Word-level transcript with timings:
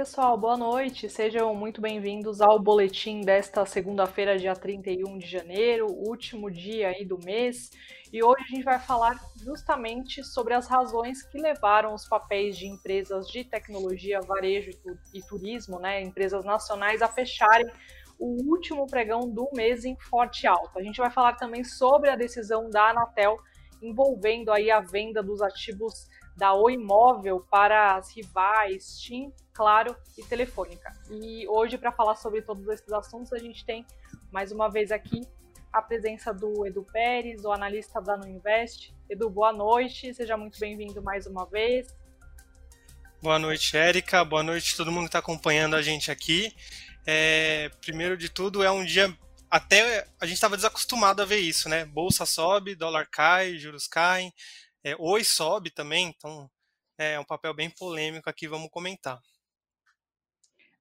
pessoal, 0.00 0.34
boa 0.34 0.56
noite. 0.56 1.10
Sejam 1.10 1.54
muito 1.54 1.78
bem-vindos 1.78 2.40
ao 2.40 2.58
boletim 2.58 3.20
desta 3.20 3.66
segunda-feira, 3.66 4.38
dia 4.38 4.54
31 4.54 5.18
de 5.18 5.26
janeiro, 5.26 5.88
último 5.88 6.50
dia 6.50 6.88
aí 6.88 7.04
do 7.04 7.18
mês. 7.22 7.70
E 8.10 8.24
hoje 8.24 8.42
a 8.42 8.54
gente 8.54 8.64
vai 8.64 8.78
falar 8.78 9.20
justamente 9.44 10.24
sobre 10.24 10.54
as 10.54 10.66
razões 10.66 11.22
que 11.22 11.38
levaram 11.38 11.92
os 11.92 12.08
papéis 12.08 12.56
de 12.56 12.66
empresas 12.66 13.26
de 13.26 13.44
tecnologia, 13.44 14.22
varejo 14.22 14.70
e 15.12 15.20
turismo, 15.20 15.78
né, 15.78 16.00
empresas 16.00 16.46
nacionais, 16.46 17.02
a 17.02 17.06
fecharem 17.06 17.70
o 18.18 18.42
último 18.50 18.86
pregão 18.86 19.28
do 19.28 19.50
mês 19.52 19.84
em 19.84 19.94
forte 20.08 20.46
alta. 20.46 20.80
A 20.80 20.82
gente 20.82 20.96
vai 20.96 21.10
falar 21.10 21.34
também 21.34 21.62
sobre 21.62 22.08
a 22.08 22.16
decisão 22.16 22.70
da 22.70 22.88
Anatel 22.88 23.36
envolvendo 23.82 24.50
aí 24.50 24.70
a 24.70 24.80
venda 24.80 25.22
dos 25.22 25.42
ativos 25.42 26.08
da 26.36 26.54
Oi 26.54 26.76
Móvel 26.76 27.40
para 27.50 27.96
as 27.96 28.14
rivais 28.14 28.98
TIM, 28.98 29.32
Claro 29.52 29.96
e 30.16 30.24
Telefônica. 30.24 30.92
E 31.10 31.46
hoje, 31.48 31.76
para 31.76 31.92
falar 31.92 32.16
sobre 32.16 32.42
todos 32.42 32.66
esses 32.68 32.92
assuntos, 32.92 33.32
a 33.32 33.38
gente 33.38 33.64
tem 33.64 33.86
mais 34.32 34.52
uma 34.52 34.68
vez 34.68 34.90
aqui 34.90 35.22
a 35.72 35.80
presença 35.80 36.32
do 36.32 36.66
Edu 36.66 36.82
Pérez, 36.82 37.44
o 37.44 37.52
analista 37.52 38.00
da 38.00 38.16
Nuinvest. 38.16 38.94
Edu, 39.08 39.28
boa 39.30 39.52
noite, 39.52 40.12
seja 40.14 40.36
muito 40.36 40.58
bem-vindo 40.58 41.02
mais 41.02 41.26
uma 41.26 41.46
vez. 41.46 41.86
Boa 43.22 43.38
noite, 43.38 43.76
Érica. 43.76 44.24
Boa 44.24 44.42
noite 44.42 44.76
todo 44.76 44.90
mundo 44.90 45.02
que 45.02 45.08
está 45.08 45.18
acompanhando 45.18 45.76
a 45.76 45.82
gente 45.82 46.10
aqui. 46.10 46.54
É, 47.06 47.70
primeiro 47.80 48.16
de 48.16 48.28
tudo, 48.28 48.62
é 48.62 48.70
um 48.70 48.84
dia 48.84 49.14
até 49.50 50.06
a 50.20 50.26
gente 50.26 50.36
estava 50.36 50.56
desacostumado 50.56 51.20
a 51.20 51.24
ver 51.24 51.38
isso, 51.38 51.68
né? 51.68 51.84
Bolsa 51.84 52.24
sobe, 52.24 52.74
dólar 52.74 53.06
cai, 53.10 53.58
juros 53.58 53.86
caem, 53.86 54.32
é, 54.84 54.96
Oi 54.98 55.24
sobe 55.24 55.70
também, 55.70 56.06
então 56.06 56.50
é 56.98 57.18
um 57.18 57.24
papel 57.24 57.54
bem 57.54 57.70
polêmico 57.70 58.28
aqui, 58.28 58.46
vamos 58.46 58.70
comentar. 58.70 59.20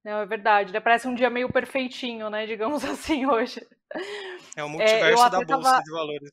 Não, 0.03 0.19
é 0.19 0.25
verdade, 0.25 0.71
né? 0.71 0.79
parece 0.79 1.07
um 1.07 1.13
dia 1.13 1.29
meio 1.29 1.51
perfeitinho, 1.51 2.29
né? 2.29 2.45
Digamos 2.45 2.83
assim, 2.85 3.25
hoje. 3.25 3.65
É 4.55 4.63
o 4.63 4.69
multiverso 4.69 5.25
é, 5.25 5.29
da 5.29 5.41
Bolsa 5.43 5.71
tava... 5.71 5.83
de 5.83 5.91
Valores. 5.91 6.31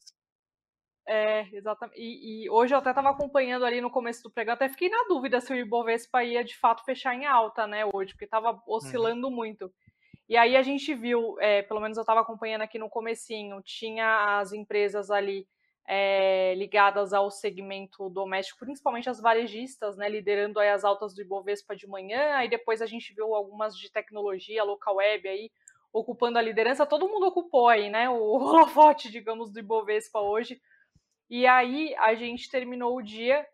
É, 1.08 1.46
exatamente. 1.52 2.00
E, 2.00 2.44
e, 2.44 2.50
hoje 2.50 2.74
eu 2.74 2.78
até 2.78 2.90
estava 2.90 3.10
acompanhando 3.10 3.64
ali 3.64 3.80
no 3.80 3.90
começo 3.90 4.24
do 4.24 4.30
pregão, 4.30 4.54
até 4.54 4.68
fiquei 4.68 4.88
na 4.88 5.04
dúvida 5.08 5.40
se 5.40 5.52
o 5.52 5.56
Ibovespa 5.56 6.24
ia 6.24 6.42
de 6.42 6.56
fato 6.56 6.84
fechar 6.84 7.14
em 7.14 7.24
alta, 7.24 7.64
né, 7.64 7.84
hoje, 7.92 8.12
porque 8.12 8.24
estava 8.24 8.50
uhum. 8.52 8.60
oscilando 8.66 9.28
uhum. 9.28 9.34
muito. 9.34 9.72
E 10.28 10.36
aí 10.36 10.56
a 10.56 10.62
gente 10.62 10.92
viu, 10.94 11.36
é, 11.38 11.62
pelo 11.62 11.80
menos 11.80 11.96
eu 11.96 12.00
estava 12.00 12.20
acompanhando 12.20 12.62
aqui 12.62 12.76
no 12.76 12.90
comecinho, 12.90 13.62
tinha 13.62 14.40
as 14.40 14.52
empresas 14.52 15.08
ali 15.08 15.46
é, 15.86 16.54
ligadas 16.56 17.12
ao 17.12 17.30
segmento 17.30 18.10
doméstico, 18.10 18.58
principalmente 18.58 19.08
as 19.08 19.20
varejistas, 19.20 19.96
né, 19.96 20.08
liderando 20.08 20.58
as 20.58 20.84
altas 20.84 21.14
do 21.14 21.22
Ibovespa 21.22 21.76
de 21.76 21.86
manhã, 21.86 22.34
aí 22.34 22.48
depois 22.48 22.82
a 22.82 22.86
gente 22.86 23.14
viu 23.14 23.34
algumas 23.34 23.76
de 23.76 23.90
tecnologia, 23.90 24.64
local 24.64 24.96
web 24.96 25.28
aí, 25.28 25.50
ocupando 25.92 26.38
a 26.38 26.42
liderança, 26.42 26.84
todo 26.84 27.08
mundo 27.08 27.26
ocupou 27.26 27.68
aí, 27.68 27.88
né, 27.88 28.08
o 28.10 28.18
holofote, 28.34 29.10
digamos, 29.10 29.52
do 29.52 29.60
Ibovespa 29.60 30.20
hoje, 30.20 30.60
e 31.30 31.46
aí 31.46 31.94
a 31.98 32.14
gente 32.14 32.50
terminou 32.50 32.96
o 32.96 33.02
dia 33.02 33.46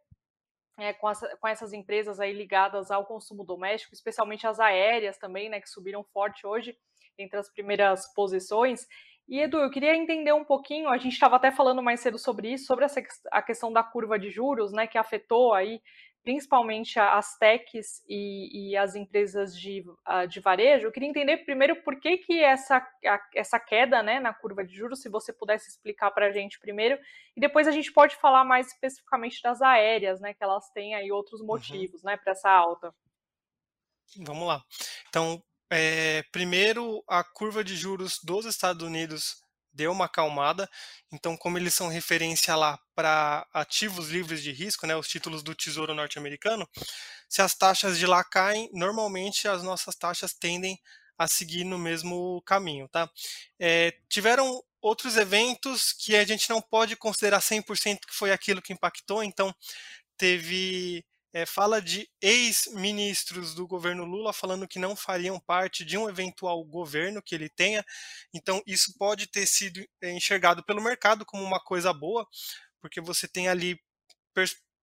é, 0.79 0.93
com, 0.95 1.11
essa, 1.11 1.37
com, 1.37 1.47
essas 1.47 1.75
empresas 1.75 2.19
aí 2.19 2.33
ligadas 2.33 2.91
ao 2.91 3.05
consumo 3.05 3.45
doméstico, 3.45 3.95
especialmente 3.95 4.47
as 4.47 4.59
aéreas 4.59 5.19
também, 5.19 5.51
né, 5.51 5.61
que 5.61 5.69
subiram 5.69 6.03
forte 6.03 6.47
hoje 6.47 6.77
entre 7.19 7.39
as 7.39 7.51
primeiras 7.53 8.11
posições, 8.15 8.87
e 9.33 9.41
Edu, 9.41 9.57
eu 9.57 9.71
queria 9.71 9.97
entender 9.97 10.35
um 10.35 10.45
pouquinho, 10.45 10.91
a 10.91 10.99
gente 10.99 11.15
estava 11.15 11.37
até 11.37 11.51
falando 11.51 11.83
mais 11.83 12.01
cedo 12.01 12.19
sobre 12.19 12.53
isso, 12.53 12.67
sobre 12.67 12.85
essa, 12.85 13.03
a 13.31 13.41
questão 13.41 13.73
da 13.73 13.83
curva 13.83 14.19
de 14.19 14.29
juros, 14.29 14.75
né, 14.75 14.87
que 14.87 14.99
afetou 14.99 15.55
aí 15.55 15.81
principalmente 16.23 17.01
as 17.01 17.39
techs 17.39 18.05
e, 18.07 18.73
e 18.73 18.77
as 18.77 18.95
empresas 18.95 19.59
de, 19.59 19.87
de 20.29 20.39
varejo. 20.39 20.87
Eu 20.87 20.93
queria 20.93 21.09
entender 21.09 21.39
primeiro 21.47 21.83
por 21.83 21.99
que, 21.99 22.19
que 22.19 22.45
essa, 22.45 22.77
a, 22.77 23.21
essa 23.35 23.59
queda 23.59 24.03
né, 24.03 24.21
na 24.21 24.35
curva 24.35 24.63
de 24.63 24.77
juros, 24.77 25.01
se 25.01 25.09
você 25.09 25.33
pudesse 25.33 25.71
explicar 25.71 26.11
para 26.11 26.27
a 26.27 26.31
gente 26.31 26.61
primeiro, 26.61 27.01
e 27.35 27.41
depois 27.41 27.67
a 27.67 27.73
gente 27.73 27.91
pode 27.91 28.17
falar 28.17 28.45
mais 28.45 28.67
especificamente 28.67 29.41
das 29.43 29.63
aéreas, 29.63 30.21
né, 30.21 30.35
que 30.35 30.45
elas 30.45 30.69
têm 30.73 30.95
aí 30.95 31.11
outros 31.11 31.41
uhum. 31.41 31.47
motivos 31.47 32.05
uhum. 32.05 32.11
né, 32.11 32.19
para 32.19 32.33
essa 32.33 32.51
alta. 32.51 32.95
Vamos 34.27 34.47
lá. 34.47 34.63
Então, 35.09 35.43
é, 35.73 36.23
primeiro, 36.31 37.03
a 37.09 37.25
curva 37.25 37.65
de 37.65 37.75
juros 37.75 38.19
dos 38.23 38.45
Estados 38.45 38.87
Unidos 38.87 39.43
deu 39.73 39.91
uma 39.91 40.05
acalmada. 40.05 40.69
Então, 41.11 41.35
como 41.35 41.57
eles 41.57 41.73
são 41.73 41.89
referência 41.89 42.55
lá 42.55 42.79
para 42.95 43.47
ativos 43.55 44.11
livres 44.11 44.43
de 44.43 44.53
risco, 44.53 44.87
né, 44.87 44.95
os 44.95 45.09
títulos 45.09 45.43
do 45.43 45.55
Tesouro 45.55 45.95
norte-americano, 45.95 46.69
se 47.27 47.41
as 47.41 47.55
taxas 47.55 47.99
de 47.99 48.07
lá 48.07 48.23
caem, 48.23 48.69
normalmente 48.75 49.49
as 49.49 49.63
nossas 49.63 49.97
taxas 49.97 50.35
tendem 50.35 50.79
a 51.17 51.27
seguir 51.27 51.65
no 51.65 51.79
mesmo 51.79 52.43
caminho, 52.43 52.87
tá? 52.89 53.11
É, 53.59 53.95
tiveram 54.11 54.63
outros 54.81 55.17
eventos 55.17 55.93
que 55.93 56.17
a 56.17 56.25
gente 56.25 56.51
não 56.51 56.61
pode 56.61 56.97
considerar 56.97 57.41
100% 57.41 58.01
que 58.07 58.15
foi 58.15 58.33
aquilo 58.33 58.61
que 58.61 58.73
impactou, 58.73 59.23
então 59.23 59.55
teve 60.19 61.05
é, 61.33 61.47
fala 61.47 61.81
de 61.81 62.09
ex-ministros 62.21 63.55
do 63.55 63.67
governo 63.67 64.05
Lula 64.05 64.33
falando 64.33 64.69
que 64.69 64.79
não 64.79 64.95
fariam 64.95 65.41
parte 65.41 65.85
de 65.85 65.97
um 65.97 66.09
eventual 66.09 66.63
governo 66.65 67.23
que 67.23 67.35
ele 67.35 67.49
tenha. 67.49 67.85
Então, 68.35 68.63
isso 68.67 68.95
pode 68.99 69.27
ter 69.27 69.47
sido 69.47 69.85
é, 70.03 70.13
enxergado 70.13 70.65
pelo 70.65 70.83
mercado 70.83 71.25
como 71.25 71.43
uma 71.43 71.61
coisa 71.61 71.93
boa, 71.93 72.27
porque 72.81 73.01
você 73.01 73.27
tem 73.27 73.49
ali 73.49 73.81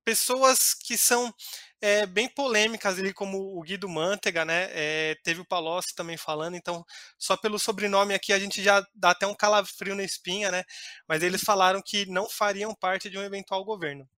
pessoas 0.04 0.74
que 0.74 0.98
são 0.98 1.34
é, 1.82 2.06
bem 2.06 2.28
polêmicas 2.28 2.98
ali, 2.98 3.14
como 3.14 3.38
o 3.58 3.62
Guido 3.62 3.88
Mantega, 3.88 4.44
né? 4.44 4.68
É, 4.72 5.16
teve 5.24 5.42
o 5.42 5.46
Palocci 5.46 5.94
também 5.96 6.18
falando, 6.18 6.56
então 6.56 6.84
só 7.18 7.38
pelo 7.38 7.60
sobrenome 7.60 8.14
aqui 8.14 8.34
a 8.34 8.40
gente 8.40 8.62
já 8.64 8.86
dá 8.94 9.12
até 9.12 9.28
um 9.28 9.36
calafrio 9.36 9.96
na 9.96 10.04
espinha, 10.04 10.52
né? 10.52 10.64
Mas 11.08 11.24
eles 11.24 11.42
falaram 11.44 11.82
que 11.82 12.06
não 12.08 12.30
fariam 12.30 12.74
parte 12.76 13.10
de 13.10 13.18
um 13.18 13.24
eventual 13.24 13.64
governo. 13.64 14.10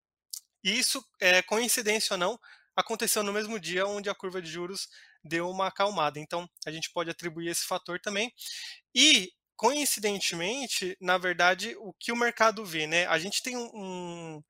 E 0.64 0.78
isso, 0.78 1.04
é, 1.20 1.42
coincidência 1.42 2.14
ou 2.14 2.18
não, 2.18 2.40
aconteceu 2.76 3.24
no 3.24 3.34
mesmo 3.34 3.60
dia 3.60 3.86
onde 3.86 4.10
a 4.10 4.16
curva 4.16 4.42
de 4.42 4.50
juros 4.50 4.88
deu 5.24 5.50
uma 5.50 5.68
acalmada. 5.68 6.20
Então, 6.20 6.50
a 6.66 6.72
gente 6.72 6.92
pode 6.92 7.10
atribuir 7.10 7.50
esse 7.50 7.66
fator 7.66 8.00
também. 8.00 8.32
E, 8.96 9.32
coincidentemente, 9.56 10.98
na 11.00 11.18
verdade, 11.18 11.76
o 11.78 11.94
que 11.94 12.12
o 12.12 12.16
mercado 12.16 12.66
vê, 12.66 12.88
né? 12.88 13.06
A 13.08 13.20
gente 13.20 13.44
tem 13.44 13.56
um, 13.58 14.42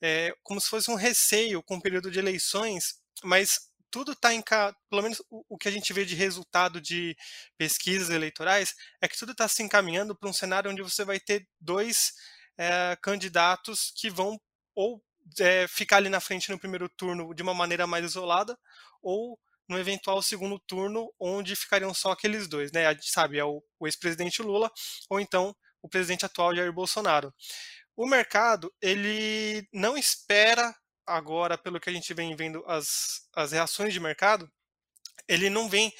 é, 0.00 0.34
como 0.42 0.60
se 0.60 0.68
fosse 0.68 0.90
um 0.90 0.94
receio 0.94 1.62
com 1.62 1.76
o 1.76 1.82
período 1.82 2.10
de 2.10 2.18
eleições, 2.18 3.00
mas 3.22 3.68
tudo 3.90 4.12
está 4.12 4.34
em 4.34 4.42
pelo 4.42 5.02
menos 5.02 5.22
o, 5.30 5.56
que 5.56 5.68
a 5.68 5.70
gente 5.70 5.92
vê 5.92 6.04
de 6.04 6.14
resultado 6.14 6.80
de 6.80 7.16
pesquisas 7.56 8.10
eleitorais 8.10 8.74
é 9.00 9.08
que 9.08 9.16
tudo 9.16 9.32
está 9.32 9.48
se 9.48 9.62
encaminhando 9.62 10.14
para 10.14 10.28
um 10.28 10.32
cenário 10.32 10.70
onde 10.70 10.82
você 10.82 11.04
vai 11.04 11.18
ter 11.18 11.48
dois 11.60 12.12
é, 12.58 12.96
candidatos 13.02 13.92
que 13.96 14.10
vão 14.10 14.38
ou 14.74 15.02
é, 15.38 15.66
ficar 15.68 15.96
ali 15.96 16.08
na 16.08 16.20
frente 16.20 16.50
no 16.50 16.58
primeiro 16.58 16.88
turno 16.88 17.34
de 17.34 17.42
uma 17.42 17.54
maneira 17.54 17.86
mais 17.86 18.04
isolada, 18.04 18.58
ou 19.02 19.38
no 19.68 19.78
eventual 19.78 20.22
segundo 20.22 20.58
turno, 20.58 21.12
onde 21.20 21.54
ficariam 21.54 21.92
só 21.92 22.12
aqueles 22.12 22.48
dois, 22.48 22.72
né? 22.72 22.86
A 22.86 22.94
gente 22.94 23.10
sabe, 23.10 23.38
é 23.38 23.44
o, 23.44 23.62
o 23.78 23.86
ex-presidente 23.86 24.42
Lula, 24.42 24.70
ou 25.10 25.20
então 25.20 25.54
o 25.82 25.88
presidente 25.88 26.24
atual 26.24 26.54
Jair 26.54 26.72
Bolsonaro. 26.72 27.32
O 27.94 28.06
mercado, 28.06 28.72
ele 28.80 29.66
não 29.72 29.96
espera 29.96 30.74
agora, 31.06 31.58
pelo 31.58 31.80
que 31.80 31.90
a 31.90 31.92
gente 31.92 32.14
vem 32.14 32.34
vendo 32.34 32.64
as, 32.66 33.28
as 33.34 33.52
reações 33.52 33.92
de 33.92 34.00
mercado, 34.00 34.50
ele 35.26 35.50
não 35.50 35.68
vem 35.68 35.92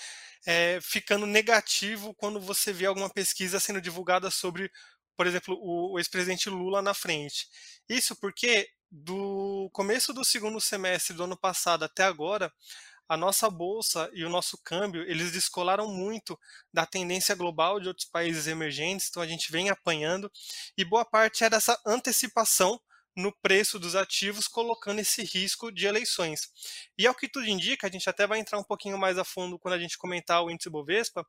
é, 0.47 0.79
ficando 0.81 1.27
negativo 1.27 2.15
quando 2.15 2.41
você 2.41 2.73
vê 2.73 2.87
alguma 2.87 3.11
pesquisa 3.11 3.61
sendo 3.61 3.81
divulgada 3.81 4.31
sobre, 4.31 4.71
por 5.17 5.27
exemplo, 5.27 5.55
o, 5.61 5.95
o 5.95 5.99
ex-presidente 5.99 6.49
Lula 6.49 6.81
na 6.81 6.95
frente. 6.95 7.49
Isso 7.89 8.17
porque 8.17 8.69
do 8.91 9.69
começo 9.73 10.13
do 10.13 10.25
segundo 10.25 10.61
semestre 10.61 11.15
do 11.15 11.25
ano 11.25 11.37
passado 11.37 11.85
até 11.85 12.05
agora, 12.05 12.53
a 13.09 13.17
nossa 13.17 13.49
bolsa 13.49 14.11
e 14.13 14.25
o 14.25 14.29
nosso 14.29 14.59
câmbio, 14.63 15.03
eles 15.03 15.33
descolaram 15.33 15.89
muito 15.89 16.39
da 16.73 16.85
tendência 16.85 17.35
global 17.35 17.81
de 17.81 17.89
outros 17.89 18.07
países 18.07 18.47
emergentes, 18.47 19.09
então 19.09 19.23
a 19.23 19.27
gente 19.27 19.51
vem 19.51 19.71
apanhando, 19.71 20.31
e 20.77 20.85
boa 20.85 21.05
parte 21.05 21.43
é 21.43 21.49
dessa 21.49 21.81
antecipação 21.87 22.79
no 23.17 23.33
preço 23.43 23.81
dos 23.81 23.97
ativos, 23.97 24.47
colocando 24.47 25.01
esse 25.01 25.25
risco 25.25 25.73
de 25.73 25.87
eleições. 25.87 26.53
E 26.97 27.05
ao 27.05 27.15
que 27.15 27.29
tudo 27.29 27.49
indica, 27.49 27.87
a 27.87 27.91
gente 27.91 28.09
até 28.09 28.27
vai 28.27 28.39
entrar 28.39 28.59
um 28.59 28.65
pouquinho 28.65 28.97
mais 28.97 29.19
a 29.19 29.25
fundo 29.25 29.59
quando 29.59 29.75
a 29.75 29.79
gente 29.79 29.99
comentar 29.99 30.43
o 30.45 30.51
índice 30.51 30.71
Bovespa, 30.71 31.27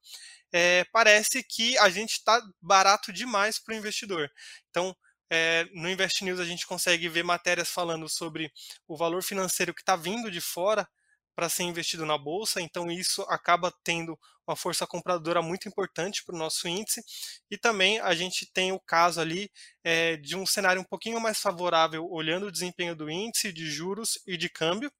é, 0.52 0.86
parece 0.92 1.42
que 1.42 1.76
a 1.80 1.90
gente 1.90 2.12
está 2.12 2.40
barato 2.62 3.12
demais 3.12 3.58
para 3.58 3.74
o 3.74 3.78
investidor. 3.78 4.32
Então, 4.70 4.96
é, 5.30 5.66
no 5.74 5.90
Invest 5.90 6.24
News 6.24 6.40
a 6.40 6.46
gente 6.46 6.66
consegue 6.66 7.08
ver 7.08 7.24
matérias 7.24 7.70
falando 7.70 8.08
sobre 8.10 8.52
o 8.88 8.98
valor 8.98 9.24
financeiro 9.24 9.74
que 9.74 9.82
está 9.82 9.96
vindo 9.96 10.32
de 10.32 10.42
fora 10.42 10.88
para 11.36 11.48
ser 11.48 11.64
investido 11.64 12.06
na 12.06 12.18
bolsa, 12.18 12.60
então 12.60 12.92
isso 12.92 13.22
acaba 13.30 13.74
tendo 13.84 14.20
uma 14.46 14.56
força 14.56 14.86
compradora 14.86 15.42
muito 15.42 15.70
importante 15.70 16.24
para 16.26 16.36
o 16.36 16.38
nosso 16.38 16.68
índice. 16.68 17.02
E 17.50 17.58
também 17.58 18.00
a 18.00 18.14
gente 18.14 18.46
tem 18.52 18.72
o 18.72 18.80
caso 18.80 19.22
ali 19.22 19.50
é, 19.84 20.18
de 20.18 20.36
um 20.36 20.46
cenário 20.46 20.82
um 20.82 20.86
pouquinho 20.86 21.20
mais 21.22 21.40
favorável, 21.40 22.06
olhando 22.10 22.48
o 22.48 22.52
desempenho 22.52 22.96
do 22.96 23.10
índice 23.10 23.54
de 23.54 23.70
juros 23.70 24.20
e 24.28 24.36
de 24.36 24.50
câmbio. 24.50 24.92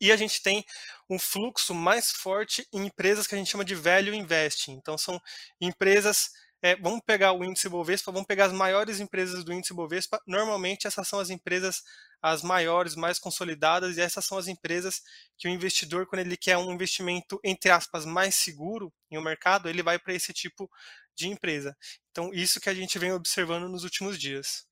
E 0.00 0.10
a 0.10 0.16
gente 0.16 0.42
tem 0.42 0.64
um 1.10 1.18
fluxo 1.18 1.74
mais 1.74 2.10
forte 2.10 2.66
em 2.72 2.86
empresas 2.86 3.26
que 3.26 3.34
a 3.34 3.38
gente 3.38 3.50
chama 3.50 3.64
de 3.64 3.74
value 3.74 4.14
investing. 4.14 4.72
Então, 4.72 4.96
são 4.96 5.20
empresas. 5.60 6.30
É, 6.62 6.76
vamos 6.76 7.00
pegar 7.06 7.32
o 7.32 7.42
índice 7.42 7.68
Bovespa, 7.68 8.12
vamos 8.12 8.26
pegar 8.26 8.46
as 8.46 8.52
maiores 8.52 9.00
empresas 9.00 9.42
do 9.44 9.52
índice 9.52 9.72
Bovespa. 9.72 10.20
Normalmente, 10.26 10.86
essas 10.86 11.08
são 11.08 11.18
as 11.18 11.30
empresas 11.30 11.82
as 12.22 12.42
maiores, 12.42 12.94
mais 12.94 13.18
consolidadas, 13.18 13.96
e 13.96 14.00
essas 14.00 14.26
são 14.26 14.36
as 14.36 14.46
empresas 14.46 15.02
que 15.38 15.48
o 15.48 15.50
investidor, 15.50 16.06
quando 16.06 16.20
ele 16.20 16.36
quer 16.36 16.58
um 16.58 16.70
investimento, 16.70 17.40
entre 17.42 17.70
aspas, 17.70 18.04
mais 18.04 18.34
seguro 18.34 18.92
em 19.10 19.16
um 19.16 19.22
mercado, 19.22 19.68
ele 19.68 19.82
vai 19.82 19.98
para 19.98 20.12
esse 20.12 20.32
tipo 20.32 20.70
de 21.14 21.28
empresa. 21.28 21.76
Então, 22.10 22.30
isso 22.32 22.60
que 22.60 22.68
a 22.68 22.74
gente 22.74 22.98
vem 22.98 23.12
observando 23.12 23.68
nos 23.68 23.84
últimos 23.84 24.18
dias. 24.18 24.68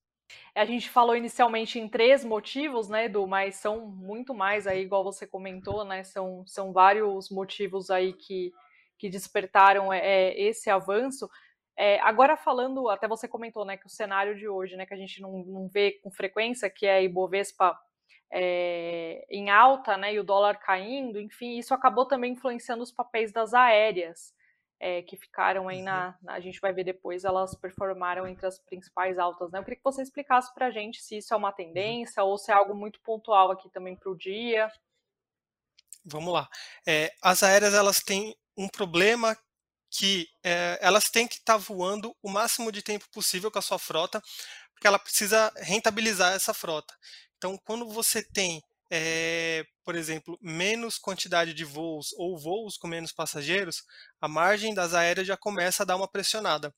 A 0.55 0.67
gente 0.67 0.91
falou 0.91 1.17
inicialmente 1.17 1.79
em 1.79 1.88
três 1.88 2.23
motivos, 2.23 2.88
né, 2.88 3.06
Edu, 3.06 3.26
mas 3.26 3.56
são 3.56 3.87
muito 3.87 4.34
mais 4.34 4.67
aí, 4.67 4.82
igual 4.82 5.02
você 5.02 5.26
comentou, 5.26 5.84
né, 5.84 6.05
são, 6.05 6.44
são 6.46 6.70
vários 6.70 7.31
motivos 7.31 7.91
aí 7.91 8.12
que, 8.12 8.52
que 8.99 9.08
despertaram 9.08 9.91
é, 9.91 10.00
é, 10.00 10.43
esse 10.43 10.69
avanço. 10.69 11.31
É, 11.81 12.01
agora 12.01 12.37
falando, 12.37 12.89
até 12.89 13.07
você 13.07 13.29
comentou, 13.29 13.65
né, 13.65 13.77
que 13.77 13.87
o 13.87 13.91
cenário 13.91 14.37
de 14.37 14.49
hoje, 14.49 14.77
né, 14.77 14.85
que 14.85 14.95
a 14.95 14.97
gente 14.97 15.23
não, 15.23 15.45
não 15.45 15.69
vê 15.69 15.93
com 16.03 16.11
frequência, 16.11 16.69
que 16.69 16.85
é 16.85 16.97
a 16.97 17.03
Ibovespa 17.03 17.79
é, 18.33 19.25
em 19.31 19.49
alta, 19.49 19.97
né, 19.97 20.13
e 20.13 20.19
o 20.19 20.25
dólar 20.25 20.59
caindo, 20.59 21.21
enfim, 21.21 21.57
isso 21.57 21.73
acabou 21.73 22.05
também 22.05 22.33
influenciando 22.33 22.83
os 22.83 22.91
papéis 22.91 23.33
das 23.33 23.55
aéreas 23.55 24.35
é, 24.81 25.03
que 25.03 25.17
ficaram 25.17 25.69
aí 25.69 25.83
na, 25.83 26.17
na, 26.23 26.35
A 26.35 26.41
gente 26.41 26.61
vai 26.61 26.73
ver 26.73 26.85
depois, 26.85 27.25
elas 27.25 27.55
performaram 27.55 28.27
entre 28.27 28.47
as 28.47 28.59
principais 28.59 29.19
altas, 29.19 29.51
né? 29.51 29.59
Eu 29.59 29.65
queria 29.65 29.77
que 29.77 29.85
você 29.85 30.03
explicasse 30.03 30.53
para 30.55 30.67
a 30.67 30.71
gente 30.71 31.03
se 31.03 31.19
isso 31.19 31.35
é 31.35 31.37
uma 31.37 31.53
tendência 31.53 32.23
ou 32.23 32.39
se 32.39 32.51
é 32.51 32.55
algo 32.55 32.75
muito 32.75 33.01
pontual 33.03 33.51
aqui 33.51 33.69
também 33.71 33.97
para 33.97 34.11
o 34.11 34.17
dia. 34.17 34.71
Vamos 36.05 36.33
lá. 36.33 36.49
É, 36.87 37.13
as 37.23 37.43
aéreas, 37.43 37.75
elas 37.75 38.01
têm 38.01 38.37
um 38.57 38.69
problema 38.69 39.37
que 39.90 40.29
é, 40.44 40.79
elas 40.81 41.11
têm 41.11 41.26
que 41.26 41.37
estar 41.37 41.55
tá 41.55 41.58
voando 41.58 42.14
o 42.23 42.31
máximo 42.31 42.70
de 42.70 42.82
tempo 42.82 43.06
possível 43.11 43.50
com 43.50 43.58
a 43.58 43.62
sua 43.62 43.79
frota, 43.79 44.23
porque 44.73 44.87
ela 44.87 44.99
precisa 44.99 45.52
rentabilizar 45.56 46.35
essa 46.35 46.55
frota. 46.55 46.94
Então, 47.37 47.58
quando 47.64 47.88
você 47.88 48.23
tem 48.23 48.62
é, 48.90 49.67
por 49.85 49.94
exemplo, 49.94 50.38
menos 50.40 50.99
quantidade 50.99 51.52
de 51.52 51.64
voos 51.64 52.12
ou 52.17 52.38
voos 52.38 52.76
com 52.76 52.88
menos 52.88 53.12
passageiros, 53.12 53.82
a 54.20 54.29
margem 54.29 54.75
das 54.75 54.94
aéreas 54.94 55.26
já 55.26 55.37
começa 55.37 55.82
a 55.82 55.87
dar 55.87 55.96
uma 55.96 56.08
pressionada. 56.08 56.75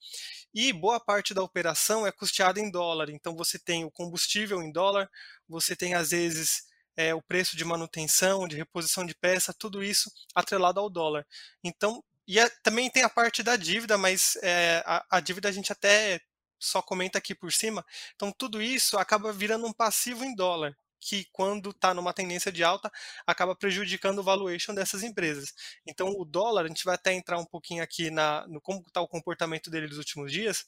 E 0.52 0.72
boa 0.72 0.98
parte 0.98 1.32
da 1.32 1.42
operação 1.42 2.06
é 2.06 2.12
custeada 2.12 2.60
em 2.60 2.70
dólar, 2.70 3.10
então 3.10 3.36
você 3.36 3.58
tem 3.58 3.84
o 3.84 3.90
combustível 3.90 4.62
em 4.62 4.72
dólar, 4.72 5.08
você 5.48 5.76
tem 5.76 5.94
às 5.94 6.10
vezes 6.10 6.64
é, 6.96 7.14
o 7.14 7.22
preço 7.22 7.56
de 7.56 7.64
manutenção, 7.64 8.48
de 8.48 8.56
reposição 8.56 9.06
de 9.06 9.14
peça, 9.14 9.54
tudo 9.54 9.82
isso 9.82 10.10
atrelado 10.34 10.80
ao 10.80 10.90
dólar. 10.90 11.26
Então, 11.62 12.02
e 12.30 12.38
a, 12.38 12.48
também 12.62 12.88
tem 12.88 13.02
a 13.02 13.10
parte 13.10 13.42
da 13.42 13.56
dívida, 13.56 13.98
mas 13.98 14.36
é, 14.40 14.84
a, 14.86 15.04
a 15.10 15.20
dívida 15.20 15.48
a 15.48 15.52
gente 15.52 15.72
até 15.72 16.20
só 16.60 16.80
comenta 16.80 17.18
aqui 17.18 17.34
por 17.34 17.52
cima. 17.52 17.84
Então, 18.14 18.30
tudo 18.30 18.62
isso 18.62 18.96
acaba 18.96 19.32
virando 19.32 19.66
um 19.66 19.72
passivo 19.72 20.24
em 20.24 20.32
dólar 20.32 20.76
que 21.00 21.26
quando 21.32 21.70
está 21.70 21.92
numa 21.92 22.12
tendência 22.12 22.52
de 22.52 22.62
alta 22.62 22.92
acaba 23.26 23.56
prejudicando 23.56 24.18
o 24.18 24.22
valuation 24.22 24.74
dessas 24.74 25.02
empresas. 25.02 25.52
Então 25.86 26.10
o 26.10 26.24
dólar, 26.24 26.66
a 26.66 26.68
gente 26.68 26.84
vai 26.84 26.94
até 26.94 27.12
entrar 27.12 27.38
um 27.38 27.44
pouquinho 27.44 27.82
aqui 27.82 28.10
na, 28.10 28.46
no 28.46 28.60
como 28.60 28.80
está 28.86 29.00
o 29.00 29.08
comportamento 29.08 29.70
dele 29.70 29.88
nos 29.88 29.98
últimos 29.98 30.30
dias. 30.30 30.60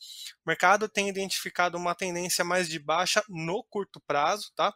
O 0.44 0.48
mercado 0.48 0.88
tem 0.88 1.08
identificado 1.08 1.76
uma 1.76 1.94
tendência 1.94 2.44
mais 2.44 2.66
de 2.68 2.78
baixa 2.78 3.22
no 3.28 3.62
curto 3.64 4.00
prazo, 4.00 4.50
tá? 4.56 4.74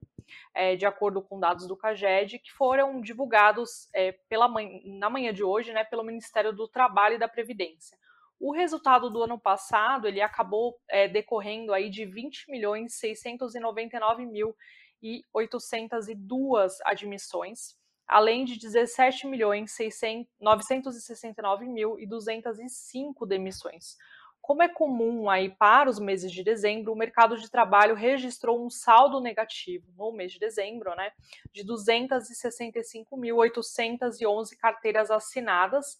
é, 0.55 0.77
de 0.77 0.85
acordo 0.85 1.21
com 1.21 1.37
dados 1.37 1.67
do 1.67 1.75
CAGED, 1.75 2.39
que 2.39 2.53
foram 2.53 3.01
divulgados 3.01 3.89
é, 3.93 4.13
pela 4.29 4.47
manhã, 4.47 4.79
na 4.85 5.09
manhã 5.09 5.33
de 5.33 5.43
hoje 5.43 5.73
né, 5.73 5.83
pelo 5.83 6.03
Ministério 6.03 6.53
do 6.53 6.65
Trabalho 6.65 7.15
e 7.15 7.19
da 7.19 7.27
Previdência. 7.27 7.97
O 8.45 8.51
resultado 8.51 9.09
do 9.09 9.23
ano 9.23 9.39
passado 9.39 10.05
ele 10.05 10.19
acabou 10.19 10.77
é, 10.89 11.07
decorrendo 11.07 11.73
aí 11.73 11.89
de 11.89 12.05
20 12.05 12.51
milhões 12.51 12.95
699 12.95 14.25
mil 14.25 14.53
e 15.01 15.23
802 15.33 16.81
admissões, 16.83 17.77
além 18.05 18.43
de 18.43 18.59
17 18.59 19.27
milhões 19.27 19.71
600, 19.71 20.29
969 20.41 21.69
mil 21.69 21.97
e 21.97 22.05
205 22.05 23.25
demissões. 23.25 23.95
Como 24.41 24.61
é 24.61 24.67
comum 24.67 25.29
aí 25.29 25.49
para 25.49 25.89
os 25.89 25.97
meses 25.97 26.29
de 26.29 26.43
dezembro, 26.43 26.91
o 26.91 26.97
mercado 26.97 27.37
de 27.37 27.49
trabalho 27.49 27.95
registrou 27.95 28.61
um 28.61 28.69
saldo 28.69 29.21
negativo 29.21 29.89
no 29.95 30.11
mês 30.11 30.33
de 30.33 30.39
dezembro, 30.39 30.93
né, 30.97 31.13
de 31.53 31.63
265.811 31.63 34.57
carteiras 34.57 35.09
assinadas, 35.09 35.97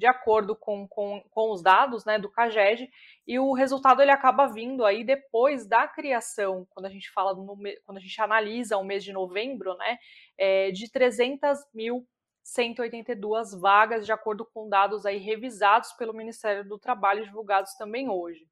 de 0.00 0.06
acordo 0.06 0.56
com, 0.56 0.88
com, 0.88 1.22
com 1.30 1.50
os 1.50 1.62
dados 1.62 2.06
né, 2.06 2.18
do 2.18 2.30
CAGED, 2.30 2.90
e 3.26 3.38
o 3.38 3.52
resultado 3.52 4.00
ele 4.00 4.10
acaba 4.10 4.46
vindo 4.46 4.86
aí 4.86 5.04
depois 5.04 5.66
da 5.66 5.86
criação, 5.86 6.66
quando 6.70 6.86
a 6.86 6.88
gente 6.88 7.10
fala, 7.10 7.34
no, 7.34 7.54
quando 7.84 7.98
a 7.98 8.00
gente 8.00 8.18
analisa 8.18 8.78
o 8.78 8.84
mês 8.84 9.04
de 9.04 9.12
novembro, 9.12 9.76
né, 9.76 9.98
é, 10.38 10.70
de 10.70 10.86
300.182 10.86 13.60
vagas, 13.60 14.06
de 14.06 14.12
acordo 14.12 14.46
com 14.46 14.70
dados 14.70 15.04
aí 15.04 15.18
revisados 15.18 15.92
pelo 15.92 16.14
Ministério 16.14 16.66
do 16.66 16.78
Trabalho, 16.78 17.22
divulgados 17.22 17.74
também 17.74 18.08
hoje. 18.08 18.48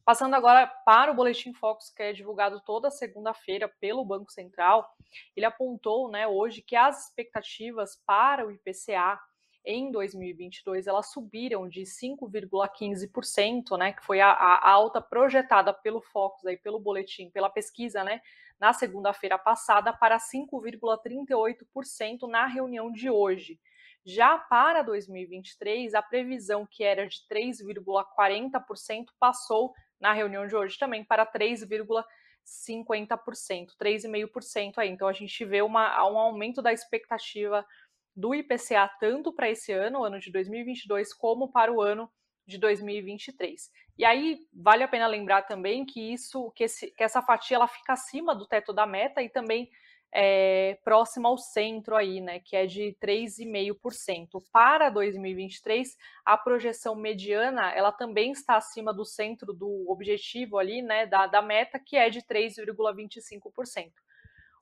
Passando 0.06 0.32
agora 0.34 0.66
para 0.84 1.10
o 1.10 1.14
Boletim 1.16 1.52
Focus, 1.52 1.90
que 1.90 2.00
é 2.00 2.12
divulgado 2.12 2.62
toda 2.64 2.92
segunda-feira 2.92 3.68
pelo 3.80 4.04
Banco 4.04 4.30
Central, 4.30 4.88
ele 5.34 5.44
apontou 5.44 6.08
né, 6.08 6.28
hoje 6.28 6.62
que 6.62 6.76
as 6.76 7.06
expectativas 7.06 8.00
para 8.06 8.46
o 8.46 8.52
IPCA 8.52 9.18
em 9.64 9.90
2022 9.90 10.86
elas 10.86 11.10
subiram 11.10 11.68
de 11.68 11.82
5,15%, 11.82 13.76
né, 13.76 13.94
que 13.94 14.04
foi 14.04 14.20
a, 14.20 14.30
a, 14.30 14.70
alta 14.70 15.00
projetada 15.00 15.74
pelo 15.74 16.00
Focus, 16.00 16.46
aí, 16.46 16.56
pelo 16.56 16.78
boletim, 16.78 17.28
pela 17.28 17.50
pesquisa, 17.50 18.04
né, 18.04 18.20
na 18.60 18.72
segunda-feira 18.72 19.36
passada, 19.36 19.92
para 19.92 20.18
5,38% 20.18 22.28
na 22.28 22.46
reunião 22.46 22.92
de 22.92 23.10
hoje. 23.10 23.58
Já 24.04 24.38
para 24.38 24.82
2023, 24.82 25.94
a 25.94 26.00
previsão 26.00 26.64
que 26.64 26.84
era 26.84 27.08
de 27.08 27.26
3,40% 27.28 29.06
passou 29.18 29.74
na 30.00 30.12
reunião 30.12 30.46
de 30.46 30.54
hoje 30.54 30.78
também 30.78 31.04
para 31.04 31.26
3,60%. 31.26 32.04
50%, 32.46 33.70
3,5% 33.80 34.78
aí. 34.78 34.88
Então 34.88 35.08
a 35.08 35.12
gente 35.12 35.44
vê 35.44 35.62
uma, 35.62 36.08
um 36.08 36.16
aumento 36.16 36.62
da 36.62 36.72
expectativa 36.72 37.66
do 38.14 38.34
IPCA 38.34 38.88
tanto 39.00 39.32
para 39.32 39.50
esse 39.50 39.72
ano, 39.72 40.04
ano 40.04 40.18
de 40.18 40.30
2022, 40.30 41.12
como 41.12 41.50
para 41.50 41.72
o 41.72 41.82
ano 41.82 42.10
de 42.46 42.56
2023. 42.58 43.70
E 43.98 44.04
aí 44.04 44.38
vale 44.54 44.84
a 44.84 44.88
pena 44.88 45.06
lembrar 45.06 45.42
também 45.42 45.84
que 45.84 46.12
isso, 46.12 46.50
que, 46.52 46.64
esse, 46.64 46.90
que 46.92 47.02
essa 47.02 47.20
fatia 47.20 47.56
ela 47.56 47.66
fica 47.66 47.92
acima 47.92 48.34
do 48.34 48.46
teto 48.46 48.72
da 48.72 48.86
meta 48.86 49.22
e 49.22 49.28
também 49.28 49.68
é, 50.12 50.78
próxima 50.84 51.28
ao 51.28 51.36
centro 51.36 51.94
aí, 51.94 52.20
né, 52.20 52.40
que 52.40 52.56
é 52.56 52.66
de 52.66 52.96
3,5%. 53.00 54.42
Para 54.52 54.88
2023, 54.88 55.96
a 56.24 56.38
projeção 56.38 56.94
mediana, 56.94 57.72
ela 57.72 57.90
também 57.92 58.32
está 58.32 58.56
acima 58.56 58.94
do 58.94 59.04
centro 59.04 59.52
do 59.52 59.84
objetivo 59.88 60.58
ali, 60.58 60.82
né, 60.82 61.06
da, 61.06 61.26
da 61.26 61.42
meta, 61.42 61.78
que 61.78 61.96
é 61.96 62.08
de 62.08 62.22
3,25%. 62.22 63.92